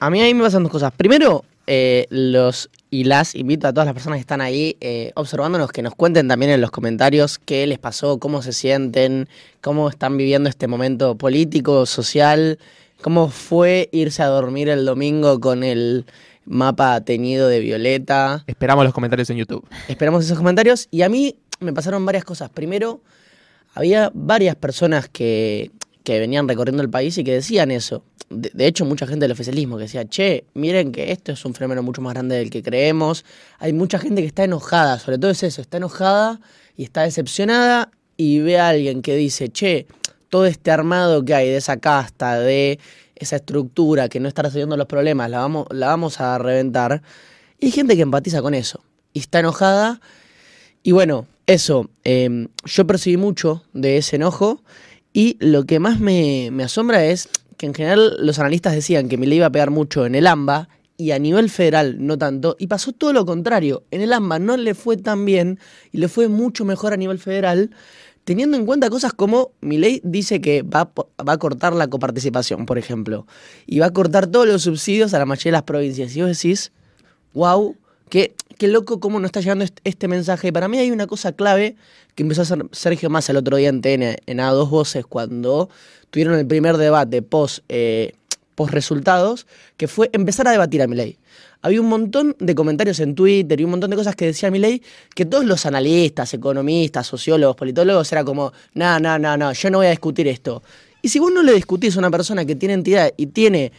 A 0.00 0.08
mí 0.08 0.22
ahí 0.22 0.32
me 0.32 0.42
pasan 0.42 0.62
dos 0.62 0.72
cosas. 0.72 0.90
Primero, 0.92 1.44
eh, 1.66 2.06
los 2.08 2.70
y 2.90 3.04
las 3.04 3.34
invito 3.34 3.68
a 3.68 3.72
todas 3.72 3.86
las 3.86 3.94
personas 3.94 4.16
que 4.16 4.22
están 4.22 4.40
ahí 4.40 4.76
eh, 4.80 5.12
observándonos 5.14 5.70
que 5.70 5.82
nos 5.82 5.94
cuenten 5.94 6.26
también 6.28 6.50
en 6.50 6.60
los 6.60 6.70
comentarios 6.70 7.38
qué 7.38 7.66
les 7.66 7.78
pasó, 7.78 8.18
cómo 8.18 8.42
se 8.42 8.52
sienten, 8.52 9.28
cómo 9.60 9.88
están 9.88 10.16
viviendo 10.16 10.48
este 10.48 10.66
momento 10.66 11.16
político, 11.16 11.86
social, 11.86 12.58
cómo 13.00 13.28
fue 13.28 13.88
irse 13.92 14.22
a 14.22 14.26
dormir 14.26 14.68
el 14.68 14.84
domingo 14.84 15.40
con 15.40 15.62
el 15.62 16.04
mapa 16.44 17.00
teñido 17.02 17.48
de 17.48 17.60
violeta. 17.60 18.42
Esperamos 18.46 18.84
los 18.84 18.92
comentarios 18.92 19.30
en 19.30 19.36
YouTube. 19.36 19.64
Esperamos 19.88 20.24
esos 20.24 20.36
comentarios 20.36 20.88
y 20.90 21.02
a 21.02 21.08
mí 21.08 21.36
me 21.60 21.72
pasaron 21.72 22.04
varias 22.04 22.24
cosas. 22.24 22.50
Primero, 22.50 23.00
había 23.74 24.10
varias 24.14 24.56
personas 24.56 25.08
que, 25.08 25.70
que 26.04 26.18
venían 26.18 26.48
recorriendo 26.48 26.82
el 26.82 26.90
país 26.90 27.16
y 27.18 27.24
que 27.24 27.32
decían 27.32 27.70
eso 27.70 28.02
de, 28.30 28.66
hecho, 28.66 28.84
mucha 28.84 29.06
gente 29.06 29.24
del 29.24 29.32
oficialismo 29.32 29.76
que 29.76 29.82
decía, 29.84 30.08
che, 30.08 30.44
miren 30.54 30.92
que 30.92 31.10
esto 31.10 31.32
es 31.32 31.44
un 31.44 31.52
fenómeno 31.52 31.82
mucho 31.82 32.00
más 32.00 32.14
grande 32.14 32.36
del 32.36 32.48
que 32.48 32.62
creemos. 32.62 33.24
Hay 33.58 33.72
mucha 33.72 33.98
gente 33.98 34.22
que 34.22 34.28
está 34.28 34.44
enojada, 34.44 35.00
sobre 35.00 35.18
todo 35.18 35.32
es 35.32 35.42
eso, 35.42 35.60
está 35.60 35.78
enojada 35.78 36.40
y 36.76 36.84
está 36.84 37.02
decepcionada 37.02 37.90
y 38.16 38.38
ve 38.38 38.58
a 38.58 38.68
alguien 38.68 39.02
que 39.02 39.16
dice, 39.16 39.48
che, 39.48 39.86
todo 40.28 40.46
este 40.46 40.70
armado 40.70 41.24
que 41.24 41.34
hay 41.34 41.48
de 41.48 41.56
esa 41.56 41.78
casta, 41.78 42.38
de 42.38 42.78
esa 43.16 43.36
estructura 43.36 44.08
que 44.08 44.20
no 44.20 44.28
está 44.28 44.42
resolviendo 44.42 44.76
los 44.76 44.86
problemas, 44.86 45.28
la 45.28 45.40
vamos, 45.40 45.66
la 45.70 45.88
vamos 45.88 46.20
a 46.20 46.38
reventar. 46.38 47.02
Y 47.58 47.66
hay 47.66 47.72
gente 47.72 47.96
que 47.96 48.02
empatiza 48.02 48.42
con 48.42 48.54
eso 48.54 48.80
y 49.12 49.18
está 49.18 49.40
enojada. 49.40 50.00
Y 50.84 50.92
bueno, 50.92 51.26
eso, 51.46 51.90
em, 52.04 52.46
yo 52.64 52.86
percibí 52.86 53.16
mucho 53.16 53.64
de 53.72 53.96
ese 53.96 54.16
enojo 54.16 54.62
y 55.12 55.36
lo 55.40 55.64
que 55.64 55.78
más 55.80 56.00
me, 56.00 56.50
me 56.52 56.64
asombra 56.64 57.04
es 57.04 57.28
que 57.56 57.66
en 57.66 57.74
general 57.74 58.16
los 58.20 58.38
analistas 58.38 58.74
decían 58.74 59.08
que 59.08 59.18
me 59.18 59.26
le 59.26 59.36
iba 59.36 59.46
a 59.46 59.52
pegar 59.52 59.70
mucho 59.70 60.06
en 60.06 60.14
el 60.14 60.26
AMBA 60.26 60.68
y 60.96 61.12
a 61.12 61.18
nivel 61.18 61.50
federal 61.50 61.96
no 61.98 62.18
tanto, 62.18 62.56
y 62.58 62.66
pasó 62.66 62.92
todo 62.92 63.12
lo 63.12 63.24
contrario. 63.24 63.84
En 63.90 64.02
el 64.02 64.12
AMBA 64.12 64.38
no 64.38 64.56
le 64.56 64.74
fue 64.74 64.96
tan 64.96 65.24
bien 65.24 65.58
y 65.92 65.98
le 65.98 66.08
fue 66.08 66.28
mucho 66.28 66.64
mejor 66.64 66.92
a 66.92 66.96
nivel 66.96 67.18
federal, 67.18 67.70
teniendo 68.24 68.56
en 68.56 68.66
cuenta 68.66 68.90
cosas 68.90 69.12
como 69.12 69.52
ley 69.62 70.00
dice 70.04 70.40
que 70.40 70.62
va, 70.62 70.92
va, 70.94 71.32
a 71.32 71.38
cortar 71.38 71.74
la 71.74 71.88
coparticipación, 71.88 72.66
por 72.66 72.78
ejemplo, 72.78 73.26
y 73.66 73.78
va 73.78 73.86
a 73.86 73.92
cortar 73.92 74.26
todos 74.26 74.46
los 74.46 74.62
subsidios 74.62 75.14
a 75.14 75.18
la 75.18 75.26
mayoría 75.26 75.52
de 75.52 75.56
las 75.56 75.62
provincias. 75.62 76.14
Y 76.14 76.20
vos 76.20 76.30
decís, 76.30 76.70
wow, 77.32 77.76
qué, 78.10 78.34
qué 78.58 78.68
loco 78.68 79.00
cómo 79.00 79.18
nos 79.18 79.28
está 79.28 79.40
llegando 79.40 79.64
este, 79.84 80.08
mensaje. 80.08 80.52
Para 80.52 80.68
mí 80.68 80.78
hay 80.78 80.90
una 80.90 81.06
cosa 81.06 81.32
clave 81.32 81.76
que 82.14 82.22
empezó 82.22 82.42
a 82.42 82.44
hacer 82.44 82.66
Sergio 82.72 83.08
Massa 83.08 83.32
el 83.32 83.38
otro 83.38 83.56
día 83.56 83.70
en 83.70 83.80
TN, 83.80 84.16
en 84.26 84.38
A2 84.38 84.68
Voces, 84.68 85.06
cuando 85.06 85.70
tuvieron 86.10 86.34
el 86.34 86.46
primer 86.46 86.76
debate 86.76 87.22
post, 87.22 87.60
eh, 87.70 88.12
post 88.54 88.74
resultados, 88.74 89.46
que 89.78 89.88
fue 89.88 90.10
empezar 90.12 90.46
a 90.48 90.50
debatir 90.50 90.82
a 90.82 90.86
Milei. 90.86 91.16
Había 91.62 91.80
un 91.80 91.88
montón 91.88 92.36
de 92.38 92.54
comentarios 92.54 93.00
en 93.00 93.14
Twitter 93.14 93.60
y 93.60 93.64
un 93.64 93.70
montón 93.70 93.90
de 93.90 93.96
cosas 93.96 94.16
que 94.16 94.26
decía 94.26 94.50
Milei 94.50 94.82
que 95.14 95.24
todos 95.24 95.44
los 95.44 95.64
analistas, 95.66 96.34
economistas, 96.34 97.06
sociólogos, 97.06 97.56
politólogos 97.56 98.10
era 98.12 98.24
como, 98.24 98.52
no, 98.74 98.98
no, 98.98 99.18
no, 99.18 99.36
no, 99.36 99.52
yo 99.52 99.70
no 99.70 99.78
voy 99.78 99.86
a 99.86 99.90
discutir 99.90 100.26
esto. 100.26 100.62
Y 101.02 101.08
si 101.08 101.18
vos 101.18 101.32
no 101.32 101.42
le 101.42 101.52
discutís 101.52 101.96
a 101.96 101.98
una 101.98 102.10
persona 102.10 102.44
que 102.44 102.56
tiene 102.56 102.74
entidad 102.74 103.12
y 103.16 103.26
tiene 103.26 103.72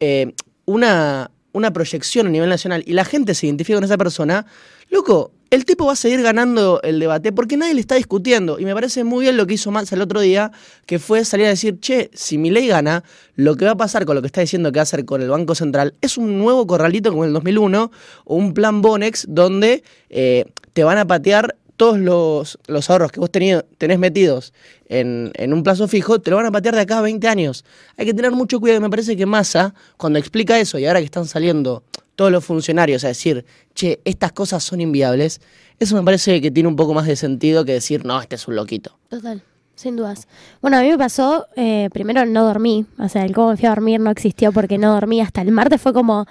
eh, 0.00 0.32
una, 0.66 1.30
una 1.58 1.72
proyección 1.72 2.26
a 2.26 2.30
nivel 2.30 2.48
nacional 2.48 2.82
y 2.86 2.92
la 2.92 3.04
gente 3.04 3.34
se 3.34 3.46
identifica 3.46 3.76
con 3.76 3.84
esa 3.84 3.98
persona, 3.98 4.46
loco, 4.90 5.32
el 5.50 5.64
tipo 5.64 5.86
va 5.86 5.92
a 5.92 5.96
seguir 5.96 6.22
ganando 6.22 6.80
el 6.82 7.00
debate 7.00 7.32
porque 7.32 7.56
nadie 7.56 7.74
le 7.74 7.80
está 7.80 7.94
discutiendo. 7.94 8.58
Y 8.58 8.64
me 8.64 8.74
parece 8.74 9.04
muy 9.04 9.24
bien 9.24 9.36
lo 9.36 9.46
que 9.46 9.54
hizo 9.54 9.70
Massa 9.70 9.94
el 9.94 10.02
otro 10.02 10.20
día, 10.20 10.52
que 10.86 10.98
fue 10.98 11.24
salir 11.24 11.46
a 11.46 11.50
decir, 11.50 11.80
che, 11.80 12.10
si 12.12 12.36
mi 12.36 12.50
ley 12.50 12.68
gana, 12.68 13.02
lo 13.34 13.56
que 13.56 13.64
va 13.64 13.72
a 13.72 13.76
pasar 13.76 14.04
con 14.04 14.14
lo 14.14 14.20
que 14.20 14.26
está 14.26 14.40
diciendo 14.40 14.70
que 14.72 14.78
va 14.78 14.82
a 14.82 14.84
hacer 14.84 15.04
con 15.04 15.22
el 15.22 15.30
Banco 15.30 15.54
Central 15.54 15.94
es 16.00 16.18
un 16.18 16.38
nuevo 16.38 16.66
corralito 16.66 17.10
como 17.10 17.24
en 17.24 17.28
el 17.28 17.34
2001 17.34 17.90
o 18.24 18.34
un 18.36 18.52
plan 18.52 18.82
Bonex 18.82 19.26
donde 19.28 19.82
eh, 20.10 20.44
te 20.72 20.84
van 20.84 20.98
a 20.98 21.06
patear 21.06 21.56
todos 21.78 21.98
los, 21.98 22.58
los 22.66 22.90
ahorros 22.90 23.12
que 23.12 23.20
vos 23.20 23.30
tenido, 23.30 23.64
tenés 23.78 23.98
metidos 23.98 24.52
en, 24.88 25.30
en, 25.34 25.54
un 25.54 25.62
plazo 25.62 25.86
fijo, 25.88 26.20
te 26.20 26.30
lo 26.30 26.36
van 26.36 26.46
a 26.46 26.50
patear 26.50 26.74
de 26.74 26.82
acá 26.82 26.98
a 26.98 27.02
20 27.02 27.26
años. 27.28 27.64
Hay 27.96 28.04
que 28.04 28.12
tener 28.12 28.32
mucho 28.32 28.60
cuidado 28.60 28.80
me 28.80 28.90
parece 28.90 29.16
que 29.16 29.24
Massa, 29.24 29.74
cuando 29.96 30.18
explica 30.18 30.58
eso 30.58 30.78
y 30.78 30.86
ahora 30.86 30.98
que 30.98 31.06
están 31.06 31.24
saliendo 31.24 31.84
todos 32.16 32.32
los 32.32 32.44
funcionarios 32.44 33.04
a 33.04 33.08
decir, 33.08 33.46
che, 33.74 34.00
estas 34.04 34.32
cosas 34.32 34.64
son 34.64 34.80
inviables, 34.80 35.40
eso 35.78 35.94
me 35.94 36.02
parece 36.02 36.40
que 36.40 36.50
tiene 36.50 36.68
un 36.68 36.74
poco 36.74 36.92
más 36.92 37.06
de 37.06 37.14
sentido 37.14 37.64
que 37.64 37.74
decir, 37.74 38.04
no, 38.04 38.20
este 38.20 38.34
es 38.34 38.48
un 38.48 38.56
loquito. 38.56 38.98
Total. 39.08 39.40
Sin 39.76 39.94
dudas. 39.94 40.26
Bueno, 40.60 40.78
a 40.78 40.82
mí 40.82 40.88
me 40.88 40.98
pasó, 40.98 41.46
eh, 41.54 41.88
primero 41.92 42.26
no 42.26 42.44
dormí, 42.44 42.86
o 42.98 43.08
sea, 43.08 43.24
el 43.24 43.32
cómo 43.32 43.50
me 43.50 43.56
fui 43.56 43.66
a 43.66 43.68
dormir 43.68 44.00
no 44.00 44.10
existió 44.10 44.50
porque 44.50 44.78
no 44.78 44.92
dormí 44.92 45.20
hasta 45.20 45.40
el 45.42 45.52
martes, 45.52 45.80
fue 45.80 45.92
como, 45.92 46.26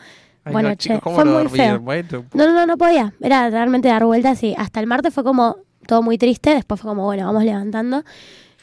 Ay, 0.47 0.53
bueno, 0.53 0.69
no, 0.69 0.75
che, 0.75 0.89
chicos, 0.89 1.01
¿cómo 1.01 1.15
fue 1.15 1.25
no 1.25 1.31
muy 1.39 1.49
feo. 1.49 1.79
Bueno, 1.79 2.25
No, 2.33 2.47
no, 2.47 2.53
no, 2.53 2.65
no 2.65 2.77
podía. 2.77 3.13
Era 3.21 3.49
realmente 3.49 3.87
dar 3.87 4.05
vueltas 4.05 4.41
y 4.43 4.55
hasta 4.57 4.79
el 4.79 4.87
martes 4.87 5.13
fue 5.13 5.23
como 5.23 5.57
todo 5.85 6.01
muy 6.01 6.17
triste. 6.17 6.53
Después 6.53 6.81
fue 6.81 6.89
como, 6.89 7.03
bueno, 7.05 7.25
vamos 7.25 7.43
levantando. 7.43 8.03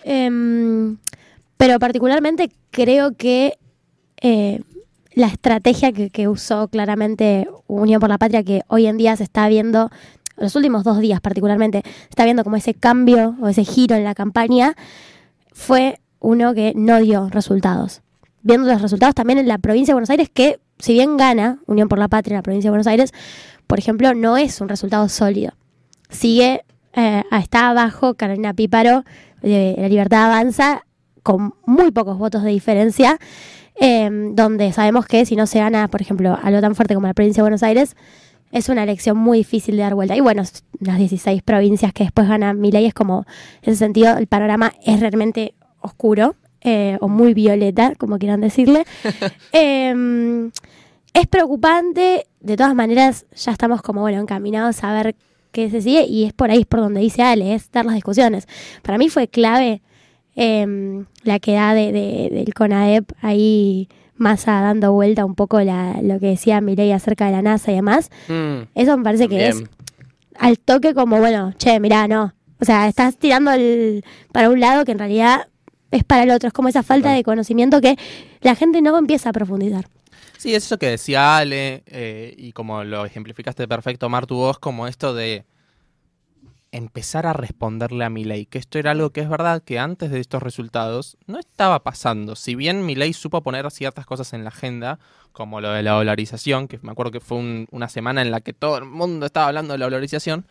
Em, 0.05 0.97
pero 1.57 1.79
particularmente 1.79 2.51
creo 2.71 3.17
que 3.17 3.59
eh, 4.21 4.61
la 5.15 5.29
estrategia 5.29 5.93
que, 5.93 6.11
que 6.11 6.29
usó 6.29 6.69
claramente 6.69 7.49
Unión 7.67 8.01
por 8.01 8.09
la 8.09 8.19
Patria, 8.19 8.43
que 8.43 8.63
hoy 8.69 8.87
en 8.87 8.97
día 8.97 9.17
se 9.17 9.25
está 9.25 9.49
viendo, 9.49 9.91
los 10.37 10.57
últimos 10.57 10.85
dos 10.85 10.99
días 10.99 11.21
particularmente, 11.21 11.83
se 11.85 12.09
está 12.11 12.25
viendo 12.25 12.45
como 12.45 12.57
ese 12.57 12.75
cambio 12.75 13.37
o 13.41 13.49
ese 13.49 13.65
giro 13.65 13.97
en 13.97 14.05
la 14.05 14.15
campaña, 14.15 14.75
fue 15.53 16.01
uno 16.21 16.55
que 16.55 16.73
no 16.75 16.99
dio 17.01 17.29
resultados. 17.29 18.03
Viendo 18.43 18.71
los 18.71 18.83
resultados 18.83 19.15
también 19.15 19.39
en 19.39 19.49
la 19.49 19.59
provincia 19.59 19.93
de 19.93 19.95
Buenos 19.95 20.11
Aires, 20.11 20.29
que 20.33 20.59
si 20.79 20.93
bien 20.93 21.17
gana 21.17 21.59
Unión 21.67 21.89
por 21.89 21.99
la 21.99 22.09
Patria 22.09 22.35
en 22.35 22.39
la 22.39 22.43
provincia 22.43 22.69
de 22.69 22.73
Buenos 22.73 22.87
Aires, 22.87 23.13
por 23.67 23.79
ejemplo, 23.79 24.15
no 24.15 24.37
es 24.37 24.61
un 24.61 24.69
resultado 24.69 25.09
sólido. 25.09 25.53
Sigue, 26.11 26.65
eh, 26.93 27.23
está 27.33 27.71
abajo 27.71 28.15
Carolina 28.15 28.55
Píparo, 28.55 29.05
de 29.43 29.75
La 29.79 29.89
Libertad 29.89 30.27
Avanza, 30.27 30.85
con 31.23 31.55
muy 31.67 31.91
pocos 31.91 32.19
votos 32.19 32.43
de 32.43 32.51
diferencia, 32.51 33.19
eh, 33.81 34.09
donde 34.33 34.73
sabemos 34.73 35.07
que 35.07 35.27
si 35.27 35.37
no 35.37 35.47
se 35.47 35.59
gana, 35.59 35.89
por 35.89 36.01
ejemplo, 36.01 36.39
algo 36.43 36.61
tan 36.61 36.75
fuerte 36.75 36.95
como 36.95 37.07
la 37.07 37.15
provincia 37.15 37.41
de 37.41 37.45
Buenos 37.45 37.63
Aires, 37.63 37.97
es 38.53 38.69
una 38.69 38.85
elección 38.85 39.17
muy 39.17 39.39
difícil 39.39 39.77
de 39.77 39.83
dar 39.83 39.95
vuelta. 39.95 40.15
Y 40.15 40.21
bueno, 40.21 40.43
las 40.79 40.99
16 40.99 41.43
provincias 41.43 41.93
que 41.93 42.05
después 42.05 42.29
gana 42.29 42.55
Milei 42.55 42.87
es 42.87 42.95
como, 42.95 43.27
en 43.63 43.73
ese 43.73 43.81
sentido, 43.81 44.17
el 44.17 44.29
panorama 44.29 44.73
es 44.85 45.01
realmente 45.01 45.55
oscuro. 45.81 46.37
Eh, 46.65 46.97
o 47.01 47.09
muy 47.09 47.35
violeta, 47.35 47.93
como 47.97 48.19
quieran 48.19 48.41
decirle. 48.41 48.85
Eh, 49.53 50.51
es 51.13 51.27
preocupante, 51.29 52.27
de 52.41 52.57
todas 52.57 52.75
maneras, 52.75 53.27
ya 53.37 53.53
estamos 53.53 53.83
como, 53.83 54.01
bueno, 54.01 54.21
encaminados 54.21 54.83
a 54.83 54.93
ver 54.93 55.15
qué 55.53 55.71
se 55.71 55.81
sigue 55.81 56.05
y 56.07 56.25
es 56.25 56.33
por 56.33 56.51
ahí, 56.51 56.61
es 56.63 56.67
por 56.67 56.81
donde 56.81 57.01
dice 57.01 57.23
Ale, 57.23 57.55
es 57.55 57.71
dar 57.71 57.85
las 57.87 57.95
discusiones. 57.95 58.49
Para 58.83 58.99
mí 58.99 59.09
fue 59.09 59.29
clave 59.29 59.81
eh, 60.35 61.05
la 61.23 61.39
queda 61.39 61.75
de, 61.75 61.93
de- 61.93 62.31
del 62.33 62.53
CONAEP 62.55 63.13
ahí 63.23 63.89
más 64.17 64.49
a 64.49 64.61
dando 64.61 64.93
vuelta 64.93 65.25
un 65.25 65.35
poco 65.37 65.61
la, 65.61 66.01
lo 66.03 66.19
que 66.19 66.27
decía 66.27 66.61
Milei 66.61 66.91
acerca 66.91 67.27
de 67.27 67.33
la 67.33 67.43
NASA 67.43 67.71
y 67.71 67.77
demás. 67.77 68.11
Mm, 68.29 68.63
Eso 68.75 68.97
me 68.97 69.05
parece 69.05 69.29
que 69.29 69.47
es 69.49 69.63
al 70.37 70.59
toque 70.59 70.95
como, 70.95 71.19
bueno, 71.19 71.53
che, 71.59 71.79
mirá, 71.79 72.09
no. 72.09 72.35
O 72.61 72.65
sea, 72.65 72.89
estás 72.89 73.17
tirando 73.19 73.53
el, 73.53 74.05
para 74.33 74.51
un 74.51 74.59
lado 74.59 74.85
que 74.85 74.91
en 74.93 74.99
realidad 74.99 75.47
es 75.97 76.05
para 76.05 76.25
el 76.25 76.31
otro. 76.31 76.49
Es 76.49 76.53
como 76.53 76.69
esa 76.69 76.83
falta 76.83 77.13
de 77.13 77.23
conocimiento 77.25 77.81
que 77.81 77.97
la 78.43 78.55
gente 78.55 78.83
no 78.83 78.97
empieza 78.99 79.31
a 79.31 79.33
profundizar. 79.33 79.87
Sí, 80.39 80.55
es 80.55 80.65
eso 80.67 80.79
que 80.79 80.87
decía 80.89 81.37
Ale, 81.39 81.83
eh, 81.87 82.35
y 82.37 82.53
como 82.53 82.85
lo 82.85 83.07
ejemplificaste 83.07 83.67
perfecto, 83.67 84.09
Mar, 84.09 84.27
tu 84.27 84.37
voz, 84.37 84.59
como 84.59 84.87
esto 84.87 85.15
de 85.15 85.45
empezar 86.73 87.25
a 87.27 87.33
responderle 87.33 88.05
a 88.05 88.11
Milei, 88.11 88.47
que 88.47 88.59
esto 88.59 88.81
era 88.81 88.91
algo 88.91 89.11
que 89.11 89.21
es 89.21 89.29
verdad 89.29 89.63
que 89.63 89.79
antes 89.79 90.11
de 90.11 90.19
estos 90.19 90.43
resultados 90.43 91.17
no 91.27 91.39
estaba 91.39 91.85
pasando. 91.85 92.35
Si 92.35 92.57
bien 92.57 92.85
Milei 92.85 93.13
supo 93.13 93.43
poner 93.43 93.71
ciertas 93.71 94.07
cosas 94.07 94.33
en 94.33 94.43
la 94.43 94.49
agenda, 94.49 94.99
como 95.33 95.61
lo 95.61 95.71
de 95.71 95.85
la 95.85 95.93
dolarización, 95.93 96.67
que 96.67 96.81
me 96.83 96.91
acuerdo 96.91 97.13
que 97.13 97.21
fue 97.21 97.39
un- 97.39 97.69
una 97.71 97.89
semana 97.89 98.23
en 98.23 98.33
la 98.33 98.41
que 98.41 98.53
todo 98.53 98.77
el 98.79 98.87
mundo 98.87 99.27
estaba 99.27 99.47
hablando 99.47 99.73
de 99.73 99.79
la 99.79 99.85
dolarización, 99.87 100.47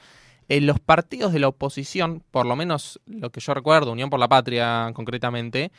en 0.57 0.65
los 0.67 0.79
partidos 0.79 1.33
de 1.33 1.39
la 1.39 1.47
oposición, 1.47 2.21
por 2.31 2.45
lo 2.45 2.55
menos 2.55 2.99
lo 3.05 3.29
que 3.31 3.39
yo 3.39 3.53
recuerdo, 3.53 3.91
Unión 3.91 4.09
por 4.09 4.19
la 4.19 4.27
Patria 4.27 4.91
concretamente, 4.93 5.71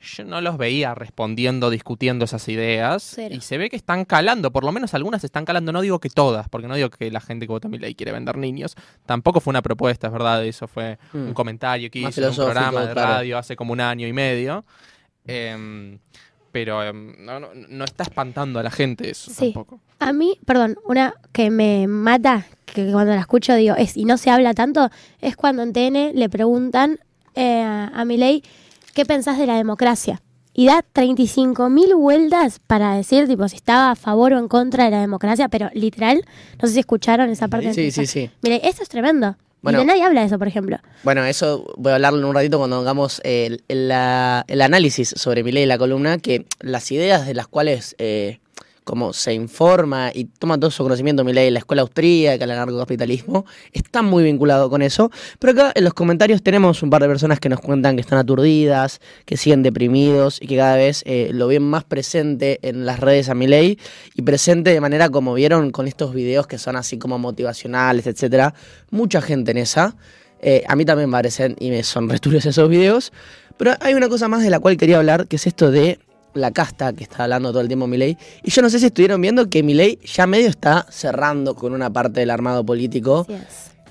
yo 0.00 0.24
no 0.24 0.40
los 0.40 0.56
veía 0.58 0.94
respondiendo, 0.94 1.70
discutiendo 1.70 2.24
esas 2.24 2.46
ideas. 2.48 3.02
Cero. 3.16 3.34
Y 3.34 3.40
se 3.40 3.58
ve 3.58 3.68
que 3.68 3.74
están 3.74 4.04
calando, 4.04 4.52
por 4.52 4.62
lo 4.64 4.70
menos 4.70 4.94
algunas 4.94 5.24
están 5.24 5.44
calando. 5.44 5.72
No 5.72 5.80
digo 5.80 5.98
que 5.98 6.08
todas, 6.08 6.48
porque 6.48 6.68
no 6.68 6.76
digo 6.76 6.88
que 6.88 7.10
la 7.10 7.20
gente 7.20 7.46
que 7.46 7.52
vota 7.52 7.68
Milei 7.68 7.96
quiere 7.96 8.12
vender 8.12 8.36
niños. 8.38 8.76
Tampoco 9.06 9.40
fue 9.40 9.50
una 9.50 9.62
propuesta, 9.62 10.06
es 10.06 10.12
verdad. 10.12 10.44
Eso 10.44 10.68
fue 10.68 10.98
un 11.12 11.30
Mm. 11.30 11.34
comentario 11.34 11.90
que 11.90 12.00
Más 12.02 12.10
hice 12.16 12.22
en 12.22 12.28
un 12.30 12.36
programa 12.36 12.86
de 12.86 12.92
claro. 12.92 13.10
radio 13.14 13.38
hace 13.38 13.56
como 13.56 13.72
un 13.72 13.80
año 13.80 14.06
y 14.06 14.12
medio. 14.12 14.64
Em, 15.26 15.98
pero 16.58 16.82
em, 16.82 17.14
no, 17.24 17.38
no- 17.38 17.48
no 17.54 17.84
está 17.84 18.02
espantando 18.02 18.58
a 18.58 18.62
la 18.64 18.70
gente 18.70 19.10
eso 19.10 19.30
Sí. 19.30 19.52
tampoco. 19.52 19.80
A 20.00 20.12
mí, 20.12 20.38
perdón, 20.44 20.76
una 20.84 21.14
que 21.32 21.50
me 21.50 21.86
mata, 21.86 22.46
que 22.66 22.90
cuando 22.90 23.14
la 23.14 23.20
escucho 23.20 23.54
digo, 23.54 23.76
es 23.76 23.96
y 23.96 24.04
no 24.04 24.16
se 24.16 24.30
habla 24.30 24.54
tanto, 24.54 24.90
es 25.20 25.36
cuando 25.36 25.62
en 25.62 25.72
TN 25.72 26.12
le 26.14 26.28
preguntan 26.28 26.98
eh, 27.36 27.62
a 27.62 28.04
Milei 28.04 28.42
qué 28.94 29.04
pensás 29.06 29.38
de 29.38 29.46
la 29.46 29.54
democracia. 29.56 30.20
Y 30.52 30.66
da 30.66 30.82
35.000 30.92 31.94
vueltas 31.96 32.58
para 32.66 32.94
decir, 32.96 33.28
tipo, 33.28 33.46
si 33.48 33.54
estaba 33.54 33.92
a 33.92 33.94
favor 33.94 34.32
o 34.32 34.38
en 34.40 34.48
contra 34.48 34.86
de 34.86 34.90
la 34.90 35.00
democracia, 35.00 35.48
pero 35.48 35.70
literal, 35.72 36.24
no 36.60 36.66
sé 36.66 36.74
si 36.74 36.80
escucharon 36.80 37.30
esa 37.30 37.46
parte. 37.46 37.72
Sí, 37.74 37.92
sí, 37.92 38.06
sí. 38.06 38.28
Mire, 38.42 38.60
eso 38.68 38.82
es 38.82 38.88
tremendo. 38.88 39.36
Bueno. 39.62 39.82
y 39.82 39.84
nadie 39.84 40.04
habla 40.04 40.20
de 40.20 40.26
eso, 40.26 40.38
por 40.38 40.46
ejemplo. 40.48 40.78
Bueno, 41.02 41.24
eso 41.24 41.64
voy 41.76 41.92
a 41.92 41.96
hablarlo 41.96 42.18
en 42.20 42.24
un 42.26 42.34
ratito 42.34 42.58
cuando 42.58 42.76
hagamos 42.78 43.20
el, 43.24 43.64
el- 43.68 43.88
la- 43.88 44.44
el 44.48 44.60
análisis 44.62 45.08
sobre 45.16 45.42
mi 45.42 45.50
ley 45.52 45.62
de 45.62 45.66
la 45.66 45.78
columna, 45.78 46.18
que 46.18 46.46
las 46.60 46.90
ideas 46.92 47.26
de 47.26 47.34
las 47.34 47.48
cuales 47.48 47.94
eh, 47.98 48.38
como 48.88 49.12
se 49.12 49.34
informa 49.34 50.10
y 50.14 50.24
toma 50.24 50.58
todo 50.58 50.70
su 50.70 50.82
conocimiento 50.82 51.22
mi 51.22 51.34
ley, 51.34 51.50
la 51.50 51.58
escuela 51.58 51.82
austríaca, 51.82 52.42
el 52.44 52.50
anarcocapitalismo, 52.52 53.44
están 53.70 54.06
muy 54.06 54.24
vinculados 54.24 54.70
con 54.70 54.80
eso. 54.80 55.10
Pero 55.38 55.52
acá 55.52 55.72
en 55.74 55.84
los 55.84 55.92
comentarios 55.92 56.42
tenemos 56.42 56.82
un 56.82 56.88
par 56.88 57.02
de 57.02 57.08
personas 57.08 57.38
que 57.38 57.50
nos 57.50 57.60
cuentan 57.60 57.96
que 57.96 58.00
están 58.00 58.18
aturdidas, 58.18 59.02
que 59.26 59.36
siguen 59.36 59.62
deprimidos 59.62 60.40
y 60.40 60.46
que 60.46 60.56
cada 60.56 60.76
vez 60.76 61.02
eh, 61.04 61.28
lo 61.34 61.48
ven 61.48 61.64
más 61.64 61.84
presente 61.84 62.60
en 62.62 62.86
las 62.86 62.98
redes 62.98 63.28
a 63.28 63.34
mi 63.34 63.46
ley 63.46 63.78
y 64.14 64.22
presente 64.22 64.70
de 64.70 64.80
manera 64.80 65.10
como 65.10 65.34
vieron 65.34 65.70
con 65.70 65.86
estos 65.86 66.14
videos 66.14 66.46
que 66.46 66.56
son 66.56 66.74
así 66.74 66.96
como 66.96 67.18
motivacionales, 67.18 68.06
etcétera. 68.06 68.54
Mucha 68.90 69.20
gente 69.20 69.50
en 69.50 69.58
esa. 69.58 69.96
Eh, 70.40 70.64
a 70.66 70.74
mí 70.76 70.86
también 70.86 71.10
me 71.10 71.12
parecen 71.12 71.56
y 71.60 71.68
me 71.68 71.82
son 71.82 72.10
esos 72.10 72.68
videos. 72.70 73.12
Pero 73.58 73.74
hay 73.80 73.92
una 73.92 74.08
cosa 74.08 74.28
más 74.28 74.42
de 74.42 74.48
la 74.48 74.60
cual 74.60 74.78
quería 74.78 74.96
hablar, 74.96 75.26
que 75.26 75.36
es 75.36 75.46
esto 75.46 75.70
de 75.70 75.98
la 76.34 76.50
casta 76.50 76.92
que 76.92 77.04
está 77.04 77.24
hablando 77.24 77.50
todo 77.50 77.60
el 77.60 77.68
tiempo 77.68 77.86
Milei. 77.86 78.16
Y 78.42 78.50
yo 78.50 78.62
no 78.62 78.70
sé 78.70 78.78
si 78.78 78.86
estuvieron 78.86 79.20
viendo 79.20 79.48
que 79.48 79.62
Milei 79.62 79.98
ya 80.04 80.26
medio 80.26 80.48
está 80.48 80.86
cerrando 80.90 81.54
con 81.54 81.72
una 81.72 81.90
parte 81.90 82.20
del 82.20 82.30
armado 82.30 82.64
político. 82.64 83.26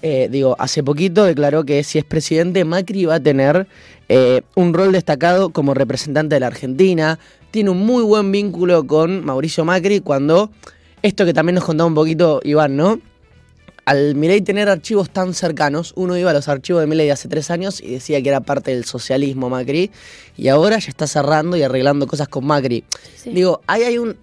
Eh, 0.01 0.29
digo, 0.31 0.55
hace 0.59 0.83
poquito 0.83 1.25
declaró 1.25 1.65
que 1.65 1.83
si 1.83 1.97
es 1.97 2.05
presidente, 2.05 2.63
Macri 2.65 3.05
va 3.05 3.15
a 3.15 3.19
tener 3.19 3.67
eh, 4.09 4.41
un 4.55 4.73
rol 4.73 4.91
destacado 4.91 5.49
como 5.49 5.73
representante 5.73 6.35
de 6.35 6.39
la 6.39 6.47
Argentina. 6.47 7.19
Tiene 7.51 7.71
un 7.71 7.85
muy 7.85 8.03
buen 8.03 8.31
vínculo 8.31 8.85
con 8.85 9.25
Mauricio 9.25 9.65
Macri 9.65 10.01
cuando, 10.01 10.51
esto 11.01 11.25
que 11.25 11.33
también 11.33 11.55
nos 11.55 11.65
contaba 11.65 11.87
un 11.87 11.95
poquito 11.95 12.41
Iván, 12.43 12.75
¿no? 12.75 12.99
Al 13.87 14.15
Milei 14.15 14.41
tener 14.41 14.67
archivos 14.67 15.09
tan 15.09 15.33
cercanos, 15.33 15.93
uno 15.95 16.17
iba 16.17 16.31
a 16.31 16.33
los 16.33 16.49
archivos 16.49 16.81
de 16.81 16.87
Milei 16.87 17.05
de 17.05 17.13
hace 17.13 17.29
tres 17.29 17.49
años 17.49 17.79
y 17.79 17.91
decía 17.91 18.21
que 18.21 18.27
era 18.27 18.41
parte 18.41 18.71
del 18.71 18.83
socialismo 18.83 19.49
Macri, 19.49 19.91
y 20.35 20.49
ahora 20.49 20.77
ya 20.77 20.89
está 20.89 21.07
cerrando 21.07 21.55
y 21.55 21.63
arreglando 21.63 22.05
cosas 22.05 22.27
con 22.27 22.45
Macri. 22.45 22.83
Sí. 23.15 23.29
Digo, 23.29 23.61
ahí 23.65 23.83
hay 23.83 23.97
un, 23.97 24.17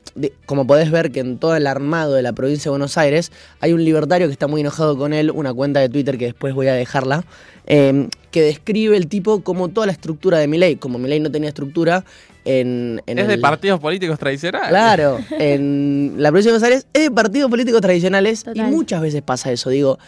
como 0.45 0.67
podés 0.67 0.91
ver 0.91 1.13
que 1.13 1.21
en 1.21 1.39
todo 1.39 1.57
el 1.57 1.67
armado 1.67 2.13
de 2.13 2.21
la 2.21 2.35
provincia 2.35 2.65
de 2.65 2.71
Buenos 2.73 2.99
Aires 2.99 3.33
hay 3.61 3.73
un 3.73 3.83
libertario 3.83 4.27
que 4.27 4.35
está 4.35 4.49
muy 4.49 4.61
enojado 4.61 4.99
con 4.99 5.15
él, 5.15 5.31
una 5.31 5.55
cuenta 5.55 5.81
de 5.81 5.89
Twitter 5.89 6.19
que 6.19 6.27
después 6.27 6.53
voy 6.53 6.67
a 6.67 6.75
dejarla, 6.75 7.25
eh, 7.67 8.11
que 8.33 8.43
describe 8.43 8.99
el 8.99 9.07
tipo 9.07 9.41
como 9.41 9.71
toda 9.71 9.87
la 9.87 9.93
estructura 9.93 10.37
de 10.37 10.47
Milei, 10.47 10.77
como 10.77 10.99
Milei 10.99 11.21
no 11.21 11.31
tenía 11.31 11.49
estructura, 11.49 12.05
en, 12.45 13.03
en 13.07 13.19
es 13.19 13.27
de 13.29 13.35
el- 13.35 13.41
partidos 13.41 13.81
políticos 13.81 14.19
tradicionales. 14.19 14.69
Claro, 14.69 15.19
en 15.39 16.15
la 16.19 16.31
provincia 16.31 16.53
de 16.53 16.59
Buenos 16.59 16.63
Aires 16.69 16.87
es 16.93 17.03
de 17.05 17.11
partidos 17.11 17.51
políticos 17.51 17.81
tradicionales 17.81 18.45
Total. 18.45 18.69
y 18.69 18.71
muchas 18.71 19.01
veces 19.01 19.23
pasa 19.23 19.51
eso. 19.53 19.71
Digo, 19.71 19.99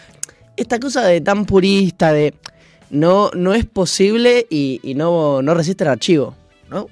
esta 0.56 0.78
cosa 0.78 1.04
de 1.06 1.20
tan 1.20 1.44
purista, 1.46 2.12
de 2.12 2.34
no, 2.90 3.30
no 3.34 3.54
es 3.54 3.64
posible 3.64 4.46
y, 4.50 4.80
y 4.82 4.94
no, 4.94 5.42
no 5.42 5.54
resiste 5.54 5.84
el 5.84 5.90
archivo, 5.90 6.34
¿no? 6.70 6.88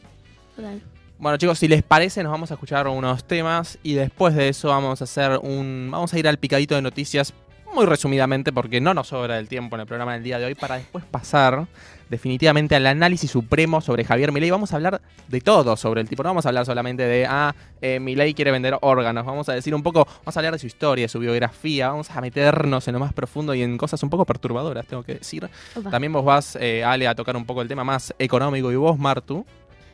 Total. 0.56 0.80
Bueno 1.18 1.38
chicos, 1.38 1.58
si 1.58 1.68
les 1.68 1.82
parece 1.82 2.22
nos 2.22 2.32
vamos 2.32 2.50
a 2.50 2.54
escuchar 2.54 2.86
unos 2.88 3.24
temas 3.24 3.78
y 3.82 3.94
después 3.94 4.34
de 4.34 4.48
eso 4.48 4.68
vamos 4.68 5.00
a 5.00 5.04
hacer 5.04 5.38
un... 5.42 5.88
Vamos 5.90 6.12
a 6.12 6.18
ir 6.18 6.28
al 6.28 6.38
picadito 6.38 6.74
de 6.74 6.82
noticias 6.82 7.32
muy 7.72 7.86
resumidamente 7.86 8.52
porque 8.52 8.80
no 8.80 8.92
nos 8.94 9.08
sobra 9.08 9.38
el 9.38 9.48
tiempo 9.48 9.76
en 9.76 9.80
el 9.80 9.86
programa 9.86 10.14
del 10.14 10.22
día 10.22 10.38
de 10.38 10.44
hoy 10.46 10.54
para 10.54 10.76
después 10.76 11.04
pasar 11.04 11.66
definitivamente 12.08 12.74
al 12.74 12.86
análisis 12.86 13.30
supremo 13.30 13.80
sobre 13.80 14.04
Javier 14.04 14.32
Milei. 14.32 14.50
Vamos 14.50 14.72
a 14.72 14.76
hablar 14.76 15.00
de 15.28 15.40
todo 15.40 15.76
sobre 15.76 16.00
el 16.00 16.08
tipo, 16.08 16.22
no 16.22 16.30
vamos 16.30 16.46
a 16.46 16.50
hablar 16.50 16.66
solamente 16.66 17.02
de, 17.02 17.26
ah, 17.26 17.54
eh, 17.80 18.00
Milei 18.00 18.34
quiere 18.34 18.50
vender 18.50 18.76
órganos, 18.80 19.24
vamos 19.24 19.48
a 19.48 19.52
decir 19.54 19.74
un 19.74 19.82
poco, 19.82 20.06
vamos 20.06 20.36
a 20.36 20.40
hablar 20.40 20.52
de 20.52 20.58
su 20.58 20.66
historia, 20.66 21.04
de 21.04 21.08
su 21.08 21.18
biografía, 21.18 21.88
vamos 21.88 22.10
a 22.10 22.20
meternos 22.20 22.86
en 22.88 22.94
lo 22.94 23.00
más 23.00 23.12
profundo 23.12 23.54
y 23.54 23.62
en 23.62 23.76
cosas 23.76 24.02
un 24.02 24.10
poco 24.10 24.24
perturbadoras, 24.24 24.86
tengo 24.86 25.02
que 25.02 25.14
decir. 25.14 25.48
Opa. 25.76 25.90
También 25.90 26.12
vos 26.12 26.24
vas, 26.24 26.56
eh, 26.60 26.84
Ale, 26.84 27.06
a 27.06 27.14
tocar 27.14 27.36
un 27.36 27.44
poco 27.44 27.62
el 27.62 27.68
tema 27.68 27.84
más 27.84 28.14
económico 28.18 28.70
y 28.72 28.76
vos, 28.76 28.98
Martu, 28.98 29.44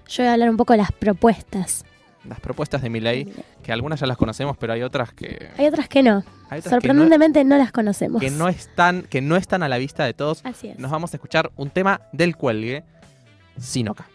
Yo 0.09 0.23
voy 0.23 0.29
a 0.29 0.33
hablar 0.35 0.51
un 0.51 0.57
poco 0.57 0.73
de 0.73 0.79
las 0.79 0.93
propuestas. 0.93 1.85
Las 2.25 2.41
propuestas 2.41 2.83
de 2.83 2.91
Milei, 2.91 3.33
que 3.63 3.73
algunas 3.73 4.01
ya 4.01 4.07
las 4.07 4.17
conocemos, 4.17 4.57
pero 4.57 4.73
hay 4.73 4.83
otras 4.83 5.13
que... 5.13 5.51
Hay 5.57 5.67
otras 5.67 5.89
que 5.89 6.03
no. 6.03 6.25
que 6.51 6.63
Sorprendentemente 6.63 7.45
no, 7.45 7.57
las 7.57 7.73
conocemos. 7.73 8.21
que 8.21 8.31
no 8.31 8.49
están 8.49 9.03
que 9.03 9.21
no 9.21 9.37
están 9.37 9.63
a 9.63 9.69
la 9.69 9.79
vista 9.79 10.05
de 10.05 10.15
todos. 10.15 10.45
Así 10.45 10.69
es. 10.69 10.79
Nos 10.79 10.91
vamos 10.91 11.13
a 11.15 11.17
escuchar 11.17 11.51
un 11.57 11.71
tema 11.71 12.03
del 12.13 12.37
cuelgue, 12.37 12.85
Sinoca. 13.59 14.07